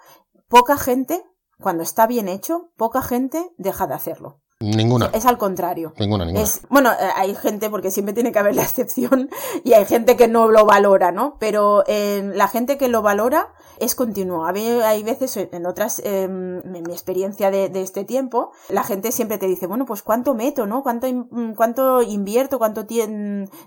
poca 0.50 0.78
gente, 0.78 1.24
cuando 1.58 1.82
está 1.82 2.06
bien 2.06 2.28
hecho, 2.28 2.72
poca 2.78 3.02
gente 3.02 3.52
deja 3.58 3.88
de 3.88 3.96
hacerlo. 3.96 4.42
Ninguna. 4.62 5.10
Es 5.14 5.26
al 5.26 5.38
contrario. 5.38 5.94
Ninguna, 5.98 6.26
ninguna. 6.26 6.48
bueno, 6.70 6.92
eh, 6.92 7.10
hay 7.16 7.36
gente, 7.36 7.70
porque 7.70 7.92
siempre 7.92 8.14
tiene 8.14 8.32
que 8.32 8.40
haber 8.40 8.56
la 8.62 8.64
excepción, 8.64 9.30
y 9.64 9.74
hay 9.74 9.86
gente 9.86 10.16
que 10.16 10.28
no 10.28 10.50
lo 10.50 10.66
valora, 10.66 11.12
¿no? 11.12 11.36
Pero 11.40 11.84
eh, 11.88 12.32
la 12.34 12.48
gente 12.48 12.78
que 12.78 12.88
lo 12.88 13.02
valora 13.02 13.50
es 13.82 13.96
continuo. 13.96 14.46
Hay 14.46 15.02
veces, 15.02 15.36
en 15.38 15.66
otras, 15.66 16.02
em, 16.06 16.60
en 16.60 16.84
mi 16.84 16.92
experiencia 16.92 17.50
de, 17.50 17.82
este 17.82 18.04
tiempo, 18.04 18.52
la 18.70 18.84
gente 18.84 19.12
siempre 19.12 19.40
te 19.40 19.48
dice, 19.48 19.66
bueno, 19.66 19.86
pues 19.86 20.04
cuánto 20.04 20.36
meto, 20.36 20.68
¿no? 20.68 20.84
¿Cuánto, 20.84 21.08
cuánto 21.56 22.04
invierto? 22.04 22.60
¿Cuánto 22.60 22.86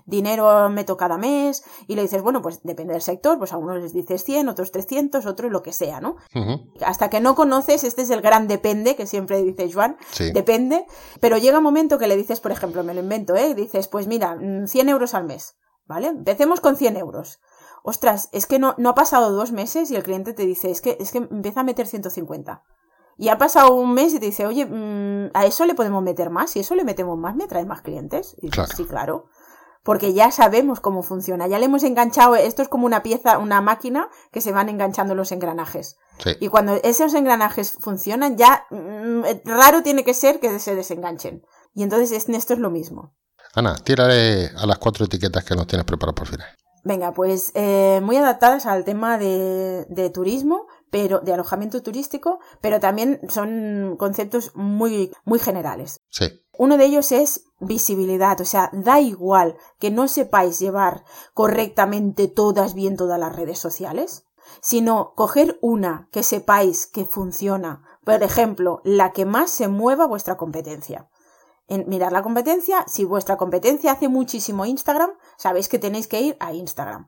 dinero 0.05 0.69
meto 0.69 0.95
cada 0.95 1.17
mes? 1.17 1.65
Y 1.87 1.95
le 1.95 2.03
dices, 2.03 2.21
bueno, 2.21 2.41
pues 2.41 2.61
depende 2.63 2.93
del 2.93 3.01
sector, 3.01 3.37
pues 3.37 3.51
a 3.51 3.57
unos 3.57 3.81
les 3.81 3.91
dices 3.91 4.23
100, 4.23 4.47
otros 4.47 4.71
300, 4.71 5.25
otros 5.25 5.51
lo 5.51 5.61
que 5.61 5.73
sea, 5.73 5.99
¿no? 5.99 6.15
Hasta 6.85 7.09
que 7.09 7.19
no 7.19 7.35
conoces, 7.35 7.83
este 7.83 8.03
es 8.03 8.09
el 8.09 8.21
gran 8.21 8.47
depende, 8.47 8.95
que 8.95 9.07
siempre 9.07 9.43
dice 9.43 9.69
Juan, 9.71 9.97
depende, 10.33 10.84
pero 11.19 11.37
llega 11.37 11.57
un 11.57 11.63
momento 11.63 11.97
que 11.97 12.07
le 12.07 12.17
dices, 12.17 12.39
por 12.39 12.51
ejemplo, 12.51 12.83
me 12.83 12.93
lo 12.93 13.01
invento, 13.01 13.35
¿eh? 13.35 13.53
Dices, 13.55 13.87
pues 13.87 14.07
mira, 14.07 14.37
100 14.37 14.65
mm, 14.65 14.89
euros 14.89 15.13
al 15.13 15.25
mes, 15.25 15.57
¿vale? 15.85 16.07
Empecemos 16.07 16.59
con 16.59 16.75
100 16.75 16.97
euros 16.97 17.39
ostras, 17.85 18.29
es 18.31 18.47
que 18.47 18.57
no, 18.57 18.73
no 18.79 18.89
ha 18.89 18.95
pasado 18.95 19.31
dos 19.31 19.51
meses 19.51 19.91
y 19.91 19.95
el 19.95 20.01
cliente 20.01 20.33
te 20.33 20.45
dice, 20.45 20.71
es 20.71 20.81
que, 20.81 20.97
es 20.99 21.11
que 21.11 21.19
empieza 21.19 21.59
a 21.59 21.63
meter 21.63 21.85
150. 21.85 22.63
Y 23.17 23.29
ha 23.29 23.37
pasado 23.37 23.75
un 23.75 23.93
mes 23.93 24.13
y 24.13 24.19
te 24.19 24.25
dice, 24.25 24.47
oye, 24.47 24.65
mm, 24.65 25.29
a 25.35 25.45
eso 25.45 25.65
le 25.65 25.75
podemos 25.75 26.01
meter 26.01 26.31
más, 26.31 26.49
si 26.49 26.59
eso 26.59 26.73
le 26.73 26.83
metemos 26.83 27.17
más, 27.17 27.35
me 27.35 27.47
trae 27.47 27.63
más 27.63 27.81
clientes. 27.81 28.35
Y 28.41 28.49
claro. 28.49 28.71
sí, 28.75 28.85
claro. 28.85 29.27
Porque 29.85 30.15
ya 30.15 30.31
sabemos 30.31 30.79
cómo 30.79 31.03
funciona, 31.03 31.45
ya 31.45 31.59
le 31.59 31.65
hemos 31.65 31.83
enganchado, 31.83 32.35
esto 32.35 32.63
es 32.63 32.67
como 32.67 32.87
una 32.87 33.03
pieza, 33.03 33.37
una 33.37 33.61
máquina 33.61 34.09
que 34.31 34.41
se 34.41 34.51
van 34.51 34.67
enganchando 34.67 35.13
los 35.13 35.31
engranajes. 35.31 35.97
Y 36.39 36.47
cuando 36.47 36.79
esos 36.83 37.13
engranajes 37.13 37.71
funcionan, 37.71 38.35
ya 38.35 38.65
mm, 38.71 39.21
raro 39.45 39.83
tiene 39.83 40.03
que 40.03 40.15
ser 40.15 40.39
que 40.39 40.59
se 40.59 40.75
desenganchen. 40.75 41.45
Y 41.75 41.83
entonces 41.83 42.27
esto 42.27 42.53
es 42.53 42.59
lo 42.59 42.71
mismo. 42.71 43.13
Ana, 43.53 43.75
tírale 43.75 44.49
a 44.57 44.65
las 44.65 44.79
cuatro 44.79 45.05
etiquetas 45.05 45.43
que 45.43 45.55
nos 45.55 45.67
tienes 45.67 45.85
preparadas 45.85 46.17
por 46.17 46.27
final. 46.29 46.47
Venga, 46.83 47.13
pues 47.13 47.51
eh, 47.53 47.99
muy 48.03 48.17
adaptadas 48.17 48.65
al 48.65 48.85
tema 48.85 49.19
de, 49.19 49.85
de, 49.89 50.09
turismo, 50.09 50.67
pero 50.95 51.19
de 51.19 51.33
alojamiento 51.33 51.83
turístico, 51.83 52.39
pero 52.61 52.79
también 52.79 53.19
son 53.27 53.97
conceptos 53.99 54.55
muy, 54.55 55.11
muy 55.25 55.39
generales. 55.39 55.99
Sí. 56.09 56.41
Uno 56.57 56.77
de 56.77 56.85
ellos 56.85 57.11
es 57.11 57.43
visibilidad, 57.59 58.39
o 58.39 58.45
sea, 58.45 58.69
da 58.71 59.01
igual 59.01 59.57
que 59.77 59.91
no 59.91 60.07
sepáis 60.07 60.57
llevar 60.57 61.03
correctamente 61.33 62.29
todas 62.29 62.75
bien 62.75 62.95
todas 62.95 63.19
las 63.19 63.35
redes 63.35 63.59
sociales, 63.59 64.23
sino 64.61 65.11
coger 65.15 65.59
una 65.61 66.07
que 66.13 66.23
sepáis 66.23 66.87
que 66.87 67.03
funciona, 67.03 67.83
por 68.05 68.23
ejemplo, 68.23 68.79
la 68.85 69.11
que 69.11 69.25
más 69.25 69.51
se 69.51 69.67
mueva 69.67 70.07
vuestra 70.07 70.37
competencia 70.37 71.09
en 71.67 71.89
mirar 71.89 72.13
la 72.13 72.23
competencia. 72.23 72.85
Si 72.87 73.03
vuestra 73.03 73.35
competencia 73.35 73.91
hace 73.91 74.07
muchísimo 74.07 74.65
Instagram, 74.65 75.11
sabéis 75.35 75.67
que 75.67 75.77
tenéis 75.77 76.07
que 76.07 76.21
ir 76.21 76.37
a 76.39 76.53
Instagram. 76.53 77.07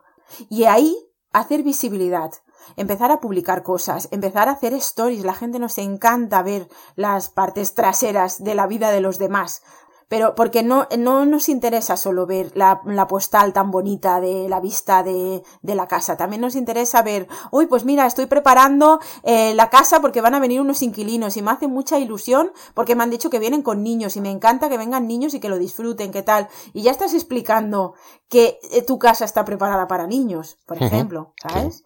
Y 0.49 0.65
ahí 0.65 0.93
hacer 1.31 1.63
visibilidad, 1.63 2.31
empezar 2.75 3.11
a 3.11 3.19
publicar 3.19 3.63
cosas, 3.63 4.07
empezar 4.11 4.47
a 4.49 4.53
hacer 4.53 4.73
stories. 4.73 5.23
La 5.23 5.33
gente 5.33 5.59
nos 5.59 5.77
encanta 5.77 6.41
ver 6.43 6.67
las 6.95 7.29
partes 7.29 7.73
traseras 7.73 8.43
de 8.43 8.55
la 8.55 8.67
vida 8.67 8.91
de 8.91 9.01
los 9.01 9.17
demás 9.17 9.61
pero 10.07 10.35
porque 10.35 10.63
no, 10.63 10.87
no 10.97 11.25
nos 11.25 11.49
interesa 11.49 11.97
solo 11.97 12.25
ver 12.25 12.51
la, 12.55 12.81
la 12.85 13.07
postal 13.07 13.53
tan 13.53 13.71
bonita 13.71 14.21
de 14.21 14.47
la 14.47 14.59
vista 14.59 15.03
de, 15.03 15.43
de, 15.61 15.75
la 15.75 15.87
casa, 15.87 16.15
también 16.15 16.41
nos 16.41 16.55
interesa 16.55 17.01
ver, 17.01 17.27
uy, 17.51 17.67
pues 17.67 17.83
mira, 17.83 18.05
estoy 18.05 18.25
preparando 18.25 18.99
eh, 19.23 19.53
la 19.55 19.69
casa 19.69 19.99
porque 20.01 20.21
van 20.21 20.35
a 20.35 20.39
venir 20.39 20.61
unos 20.61 20.81
inquilinos 20.81 21.35
y 21.37 21.41
me 21.41 21.51
hace 21.51 21.67
mucha 21.67 21.99
ilusión 21.99 22.51
porque 22.73 22.95
me 22.95 23.03
han 23.03 23.09
dicho 23.09 23.29
que 23.29 23.39
vienen 23.39 23.61
con 23.61 23.83
niños 23.83 24.15
y 24.15 24.21
me 24.21 24.31
encanta 24.31 24.69
que 24.69 24.77
vengan 24.77 25.07
niños 25.07 25.33
y 25.33 25.39
que 25.39 25.49
lo 25.49 25.57
disfruten, 25.57 26.11
qué 26.11 26.23
tal, 26.23 26.47
y 26.73 26.83
ya 26.83 26.91
estás 26.91 27.13
explicando 27.13 27.93
que 28.29 28.59
eh, 28.71 28.81
tu 28.81 28.99
casa 28.99 29.25
está 29.25 29.45
preparada 29.45 29.87
para 29.87 30.07
niños, 30.07 30.57
por 30.65 30.81
ejemplo, 30.81 31.33
¿sabes? 31.41 31.83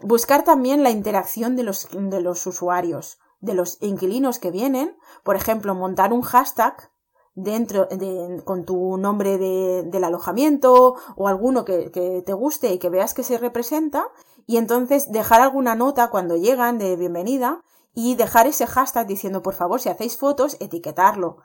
Buscar 0.00 0.44
también 0.44 0.82
la 0.82 0.90
interacción 0.90 1.56
de 1.56 1.62
los, 1.62 1.88
de 1.90 2.20
los 2.20 2.46
usuarios, 2.46 3.18
de 3.40 3.54
los 3.54 3.78
inquilinos 3.80 4.38
que 4.38 4.50
vienen, 4.50 4.96
por 5.24 5.36
ejemplo, 5.36 5.74
montar 5.74 6.12
un 6.12 6.22
hashtag 6.22 6.90
dentro 7.36 7.84
de, 7.86 8.42
con 8.44 8.64
tu 8.64 8.96
nombre 8.96 9.38
de, 9.38 9.84
del 9.84 10.04
alojamiento 10.04 10.96
o 11.16 11.28
alguno 11.28 11.64
que, 11.64 11.92
que, 11.92 12.22
te 12.24 12.32
guste 12.32 12.72
y 12.72 12.78
que 12.78 12.88
veas 12.88 13.14
que 13.14 13.22
se 13.22 13.38
representa 13.38 14.08
y 14.46 14.56
entonces 14.56 15.12
dejar 15.12 15.42
alguna 15.42 15.74
nota 15.74 16.08
cuando 16.08 16.36
llegan 16.36 16.78
de 16.78 16.96
bienvenida 16.96 17.62
y 17.94 18.14
dejar 18.14 18.46
ese 18.46 18.66
hashtag 18.66 19.06
diciendo 19.06 19.42
por 19.42 19.54
favor 19.54 19.80
si 19.80 19.90
hacéis 19.90 20.16
fotos 20.16 20.56
etiquetarlo 20.60 21.36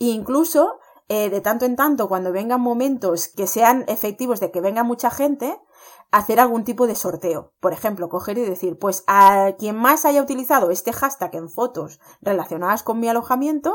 e 0.00 0.06
incluso 0.06 0.78
eh, 1.08 1.28
de 1.28 1.42
tanto 1.42 1.66
en 1.66 1.76
tanto 1.76 2.08
cuando 2.08 2.32
vengan 2.32 2.62
momentos 2.62 3.28
que 3.28 3.46
sean 3.46 3.84
efectivos 3.86 4.40
de 4.40 4.50
que 4.50 4.62
venga 4.62 4.82
mucha 4.82 5.10
gente 5.10 5.60
hacer 6.16 6.40
algún 6.40 6.64
tipo 6.64 6.86
de 6.86 6.94
sorteo. 6.94 7.52
Por 7.60 7.72
ejemplo, 7.72 8.08
coger 8.08 8.38
y 8.38 8.42
decir, 8.42 8.78
pues 8.78 9.04
a 9.06 9.52
quien 9.58 9.76
más 9.76 10.04
haya 10.04 10.22
utilizado 10.22 10.70
este 10.70 10.92
hashtag 10.92 11.34
en 11.34 11.48
fotos 11.50 11.98
relacionadas 12.22 12.82
con 12.82 13.00
mi 13.00 13.08
alojamiento, 13.08 13.72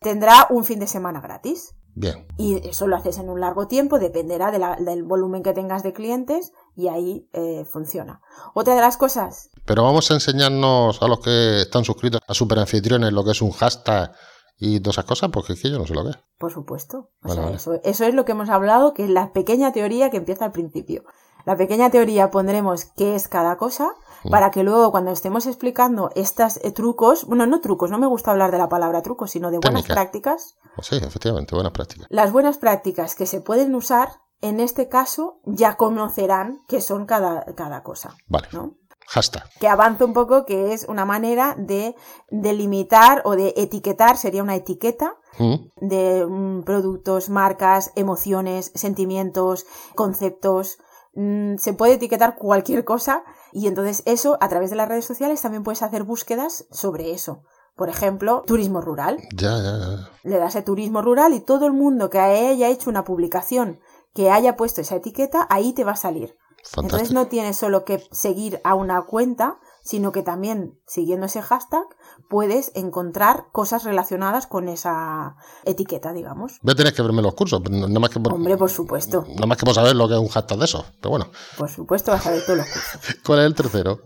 tendrá 0.00 0.46
un 0.50 0.64
fin 0.64 0.78
de 0.80 0.86
semana 0.86 1.20
gratis. 1.20 1.74
Bien. 1.98 2.26
Y 2.36 2.68
eso 2.68 2.86
lo 2.86 2.96
haces 2.96 3.16
en 3.18 3.30
un 3.30 3.40
largo 3.40 3.68
tiempo, 3.68 3.98
dependerá 3.98 4.50
de 4.50 4.58
la- 4.58 4.76
del 4.76 5.02
volumen 5.02 5.42
que 5.42 5.54
tengas 5.54 5.82
de 5.82 5.94
clientes 5.94 6.52
y 6.74 6.88
ahí 6.88 7.26
eh, 7.32 7.64
funciona. 7.64 8.20
Otra 8.54 8.74
de 8.74 8.82
las 8.82 8.96
cosas, 8.98 9.48
Pero 9.64 9.82
vamos 9.82 10.10
a 10.10 10.14
enseñarnos 10.14 11.02
a 11.02 11.08
los 11.08 11.20
que 11.20 11.62
están 11.62 11.84
suscritos 11.84 12.20
a 12.28 12.34
Super 12.34 12.58
Anfitriones 12.58 13.12
lo 13.12 13.24
que 13.24 13.30
es 13.30 13.40
un 13.42 13.50
hashtag 13.50 14.12
y 14.58 14.80
todas 14.80 14.94
esas 14.96 15.04
cosas, 15.06 15.30
porque 15.32 15.54
es 15.54 15.60
que 15.62 15.70
yo 15.70 15.78
no 15.78 15.86
sé 15.86 15.94
lo 15.94 16.04
que 16.04 16.10
es. 16.10 16.18
por 16.38 16.52
supuesto. 16.52 16.98
O 16.98 17.28
Vale, 17.28 17.34
sea, 17.34 17.44
vale. 17.44 17.56
Eso, 17.56 17.74
eso 17.82 18.04
es 18.04 18.14
lo 18.14 18.24
que 18.26 18.32
hemos 18.32 18.48
hablado, 18.50 18.92
que 18.92 19.04
es 19.04 19.10
la 19.10 19.32
pequeña 19.32 19.72
teoría 19.72 20.10
que 20.10 20.18
empieza 20.18 20.44
al 20.44 20.52
principio. 20.52 21.02
La 21.46 21.56
pequeña 21.56 21.88
teoría 21.90 22.30
pondremos 22.30 22.84
qué 22.96 23.14
es 23.14 23.28
cada 23.28 23.56
cosa 23.56 23.94
Mm. 24.24 24.30
para 24.30 24.50
que 24.50 24.62
luego 24.64 24.90
cuando 24.90 25.10
estemos 25.12 25.46
explicando 25.46 26.10
estos 26.14 26.58
trucos, 26.74 27.24
bueno, 27.26 27.46
no 27.46 27.60
trucos, 27.60 27.90
no 27.90 27.98
me 27.98 28.06
gusta 28.06 28.32
hablar 28.32 28.50
de 28.50 28.58
la 28.58 28.68
palabra 28.68 29.00
trucos, 29.02 29.30
sino 29.30 29.50
de 29.50 29.58
buenas 29.58 29.82
Técnica. 29.82 29.94
prácticas, 29.94 30.56
Pues 30.74 30.88
sí, 30.88 30.96
efectivamente, 30.96 31.54
buenas 31.54 31.72
prácticas. 31.72 32.06
las 32.10 32.32
buenas 32.32 32.58
prácticas 32.58 33.14
que 33.14 33.26
se 33.26 33.40
pueden 33.40 33.74
usar, 33.74 34.08
en 34.40 34.58
este 34.60 34.88
caso 34.88 35.40
ya 35.44 35.76
conocerán 35.76 36.60
qué 36.68 36.80
son 36.80 37.06
cada, 37.06 37.44
cada 37.54 37.82
cosa, 37.82 38.14
Vale. 38.26 38.48
¿no? 38.52 38.74
Hashtag. 39.08 39.44
que 39.60 39.68
avanza 39.68 40.04
un 40.04 40.12
poco, 40.12 40.44
que 40.46 40.72
es 40.72 40.84
una 40.88 41.04
manera 41.04 41.54
de 41.56 41.94
delimitar 42.28 43.22
o 43.24 43.36
de 43.36 43.54
etiquetar, 43.56 44.16
sería 44.16 44.42
una 44.42 44.56
etiqueta 44.56 45.14
Mm, 45.38 45.54
de 45.86 46.24
mm, 46.26 46.62
productos, 46.64 47.28
marcas, 47.28 47.92
emociones, 47.94 48.72
sentimientos, 48.74 49.66
conceptos. 49.94 50.78
Mm, 51.16 51.56
se 51.56 51.72
puede 51.72 51.94
etiquetar 51.94 52.36
cualquier 52.36 52.84
cosa 52.84 53.24
y 53.50 53.66
entonces 53.66 54.02
eso 54.04 54.36
a 54.40 54.48
través 54.48 54.70
de 54.70 54.76
las 54.76 54.88
redes 54.88 55.06
sociales 55.06 55.40
también 55.40 55.64
puedes 55.64 55.82
hacer 55.82 56.04
búsquedas 56.04 56.66
sobre 56.70 57.12
eso. 57.12 57.42
Por 57.74 57.88
ejemplo, 57.88 58.42
turismo 58.46 58.80
rural. 58.80 59.18
Ya, 59.34 59.56
ya, 59.58 59.78
ya. 59.78 60.10
Le 60.22 60.38
das 60.38 60.56
a 60.56 60.64
turismo 60.64 61.02
rural 61.02 61.34
y 61.34 61.40
todo 61.40 61.66
el 61.66 61.72
mundo 61.72 62.10
que 62.10 62.20
haya 62.20 62.68
hecho 62.68 62.90
una 62.90 63.04
publicación 63.04 63.80
que 64.14 64.30
haya 64.30 64.56
puesto 64.56 64.80
esa 64.80 64.96
etiqueta, 64.96 65.46
ahí 65.50 65.74
te 65.74 65.84
va 65.84 65.92
a 65.92 65.96
salir. 65.96 66.36
Entonces 66.78 67.12
no 67.12 67.26
tienes 67.28 67.58
solo 67.58 67.84
que 67.84 68.02
seguir 68.10 68.60
a 68.64 68.74
una 68.74 69.02
cuenta, 69.02 69.58
sino 69.86 70.10
que 70.12 70.22
también 70.22 70.78
siguiendo 70.86 71.26
ese 71.26 71.40
hashtag 71.40 71.84
puedes 72.28 72.72
encontrar 72.74 73.46
cosas 73.52 73.84
relacionadas 73.84 74.46
con 74.46 74.68
esa 74.68 75.36
etiqueta, 75.64 76.12
digamos. 76.12 76.58
Voy 76.62 76.72
a 76.72 76.74
tener 76.74 76.92
que 76.92 77.02
verme 77.02 77.22
los 77.22 77.34
cursos, 77.34 77.62
nada 77.70 78.00
más 78.00 78.10
que 78.10 78.20
por, 78.20 78.34
Hombre, 78.34 78.56
por 78.56 78.68
supuesto, 78.70 79.24
nada 79.28 79.46
más 79.46 79.56
que 79.58 79.64
por 79.64 79.74
saber 79.74 79.94
lo 79.96 80.08
que 80.08 80.14
es 80.14 80.20
un 80.20 80.28
hashtag 80.28 80.58
de 80.58 80.64
eso. 80.64 80.84
Pero 81.00 81.10
bueno, 81.10 81.30
por 81.56 81.70
supuesto 81.70 82.10
vas 82.10 82.26
a 82.26 82.32
ver 82.32 82.44
todos 82.44 82.58
los 82.58 82.66
cursos. 82.66 83.16
¿cuál 83.26 83.38
es 83.40 83.46
el 83.46 83.54
tercero? 83.54 83.98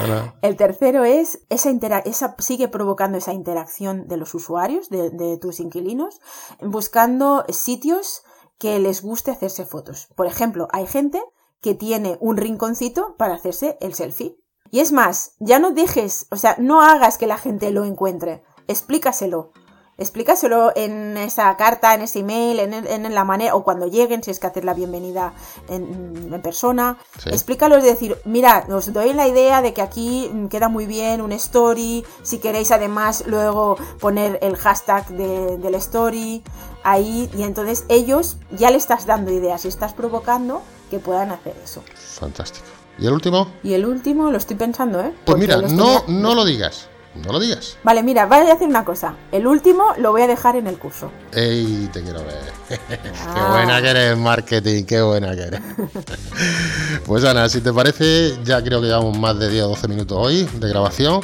Ana, 0.00 0.34
El 0.42 0.56
tercero 0.56 1.04
es, 1.04 1.40
esa, 1.48 1.70
intera- 1.70 2.02
esa 2.04 2.34
sigue 2.38 2.68
provocando 2.68 3.16
esa 3.18 3.32
interacción 3.32 4.08
de 4.08 4.16
los 4.16 4.34
usuarios, 4.34 4.88
de, 4.90 5.10
de 5.10 5.38
tus 5.38 5.60
inquilinos, 5.60 6.18
buscando 6.60 7.44
sitios 7.50 8.22
que 8.58 8.78
les 8.78 9.02
guste 9.02 9.30
hacerse 9.30 9.64
fotos. 9.64 10.08
Por 10.16 10.26
ejemplo, 10.26 10.68
hay 10.72 10.86
gente 10.86 11.22
que 11.60 11.74
tiene 11.74 12.18
un 12.20 12.36
rinconcito 12.36 13.14
para 13.16 13.34
hacerse 13.34 13.78
el 13.80 13.94
selfie. 13.94 14.36
Y 14.74 14.80
es 14.80 14.90
más, 14.90 15.34
ya 15.38 15.60
no 15.60 15.70
dejes, 15.70 16.26
o 16.32 16.36
sea, 16.36 16.56
no 16.58 16.82
hagas 16.82 17.16
que 17.16 17.28
la 17.28 17.38
gente 17.38 17.70
lo 17.70 17.84
encuentre, 17.84 18.42
explícaselo. 18.66 19.52
Explícaselo 19.98 20.72
en 20.74 21.16
esa 21.16 21.56
carta, 21.56 21.94
en 21.94 22.02
ese 22.02 22.18
email, 22.18 22.58
en, 22.58 22.74
en 22.74 23.14
la 23.14 23.22
manera, 23.22 23.54
o 23.54 23.62
cuando 23.62 23.86
lleguen, 23.86 24.24
si 24.24 24.32
es 24.32 24.40
que 24.40 24.48
haces 24.48 24.64
la 24.64 24.74
bienvenida 24.74 25.32
en, 25.68 26.28
en 26.34 26.42
persona. 26.42 26.98
Sí. 27.22 27.28
Explícalo, 27.28 27.76
es 27.76 27.84
decir, 27.84 28.18
mira, 28.24 28.66
os 28.68 28.92
doy 28.92 29.12
la 29.12 29.28
idea 29.28 29.62
de 29.62 29.72
que 29.72 29.80
aquí 29.82 30.28
queda 30.50 30.68
muy 30.68 30.86
bien 30.86 31.20
un 31.20 31.30
story. 31.30 32.04
Si 32.24 32.38
queréis, 32.38 32.72
además, 32.72 33.22
luego 33.28 33.76
poner 34.00 34.40
el 34.42 34.56
hashtag 34.56 35.06
de- 35.10 35.56
del 35.58 35.76
story 35.76 36.42
ahí. 36.82 37.30
Y 37.38 37.44
entonces 37.44 37.84
ellos 37.88 38.38
ya 38.50 38.70
le 38.72 38.78
estás 38.78 39.06
dando 39.06 39.30
ideas 39.30 39.64
y 39.64 39.68
estás 39.68 39.92
provocando 39.92 40.62
que 40.90 40.98
puedan 40.98 41.30
hacer 41.30 41.54
eso. 41.62 41.84
fantástico. 42.18 42.66
¿Y 42.98 43.06
el 43.06 43.12
último? 43.12 43.48
Y 43.62 43.72
el 43.74 43.84
último, 43.86 44.30
lo 44.30 44.38
estoy 44.38 44.56
pensando, 44.56 45.00
¿eh? 45.00 45.10
Pues 45.24 45.36
Porque 45.36 45.40
mira, 45.42 45.56
no, 45.56 46.00
tenía- 46.02 46.20
no 46.22 46.34
lo 46.34 46.44
digas. 46.44 46.88
No 47.24 47.30
lo 47.32 47.38
digas. 47.38 47.76
Vale, 47.84 48.02
mira, 48.02 48.26
voy 48.26 48.38
a 48.38 48.52
hacer 48.52 48.66
una 48.66 48.84
cosa. 48.84 49.14
El 49.30 49.46
último 49.46 49.84
lo 49.98 50.10
voy 50.10 50.22
a 50.22 50.26
dejar 50.26 50.56
en 50.56 50.66
el 50.66 50.76
curso. 50.78 51.12
¡Ey, 51.32 51.88
te 51.92 52.02
quiero 52.02 52.24
ver! 52.24 52.52
¡Qué 52.68 52.98
Ah. 53.24 53.50
buena 53.52 53.80
que 53.80 53.88
eres 53.90 54.18
marketing! 54.18 54.82
¡Qué 54.84 55.00
buena 55.00 55.32
que 55.36 55.42
eres! 55.42 55.60
pues 57.06 57.24
Ana, 57.24 57.48
si 57.48 57.60
te 57.60 57.72
parece, 57.72 58.36
ya 58.44 58.62
creo 58.62 58.80
que 58.80 58.88
llevamos 58.88 59.16
más 59.18 59.38
de 59.38 59.48
10 59.48 59.64
o 59.64 59.68
12 59.68 59.88
minutos 59.88 60.18
hoy 60.20 60.42
de 60.58 60.68
grabación. 60.68 61.20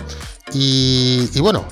Y, 0.52 1.28
y 1.35 1.40
bueno, 1.40 1.64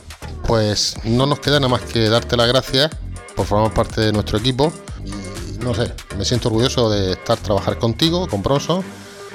pues 0.47 0.95
no 1.05 1.27
nos 1.27 1.41
queda 1.41 1.61
nada 1.61 1.69
más 1.71 1.83
que 1.83 2.09
darte 2.09 2.37
las 2.37 2.49
gracias 2.49 2.91
por 3.37 3.47
formar 3.47 3.73
parte 3.73 4.01
de 4.01 4.13
nuestro 4.13 4.39
equipo. 4.39 4.73
Y 5.05 5.59
no 5.63 5.75
sé, 5.75 5.93
me 6.17 6.25
siento 6.25 6.49
orgulloso 6.49 6.91
de 6.91 7.13
estar 7.13 7.39
trabajar 7.39 7.79
contigo, 7.79 8.27
con 8.29 8.43
Bronson. 8.43 8.83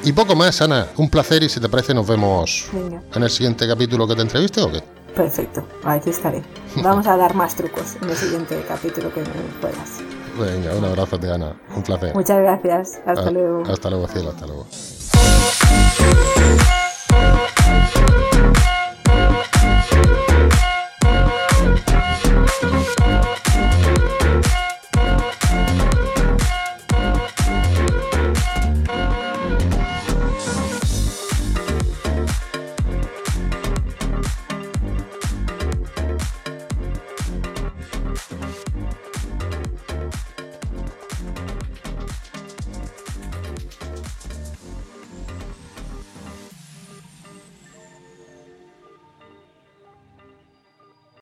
Y 0.04 0.12
poco 0.12 0.36
más, 0.36 0.62
Ana. 0.62 0.88
Un 0.98 1.10
placer 1.10 1.44
y 1.44 1.50
si 1.50 1.60
te 1.60 1.70
parece 1.70 1.94
nos 1.94 2.06
vemos 2.08 2.68
Venga, 2.74 3.02
en 3.13 3.24
el 3.24 3.30
siguiente 3.30 3.68
capítulo 3.68 4.08
que 4.08 4.16
te 4.16 4.22
entreviste 4.22 4.62
o 4.62 4.72
qué. 4.72 4.82
perfecto. 5.16 5.66
Aquí 5.84 6.10
estaré. 6.10 6.44
Vamos 6.84 7.08
a 7.08 7.16
dar 7.18 7.34
más 7.36 7.56
trucos 7.56 7.96
en 8.02 8.10
el 8.10 8.16
siguiente 8.18 8.63
capítulo 8.68 9.13
que 9.13 9.22
me 9.22 9.28
puedas. 9.62 10.00
Venga, 10.38 10.76
un 10.76 10.84
abrazo, 10.86 11.20
te 11.20 11.32
Ana. 11.32 11.56
Un 11.76 11.84
placer. 11.84 12.13
Muchas 12.16 12.39
gracias. 12.39 13.00
Hasta 13.06 13.28
Ah, 13.28 13.32
luego. 13.32 13.63
Hasta 13.72 13.89
luego, 13.89 14.08
cielo, 14.08 14.30
hasta 14.32 14.46
luego. 14.48 14.66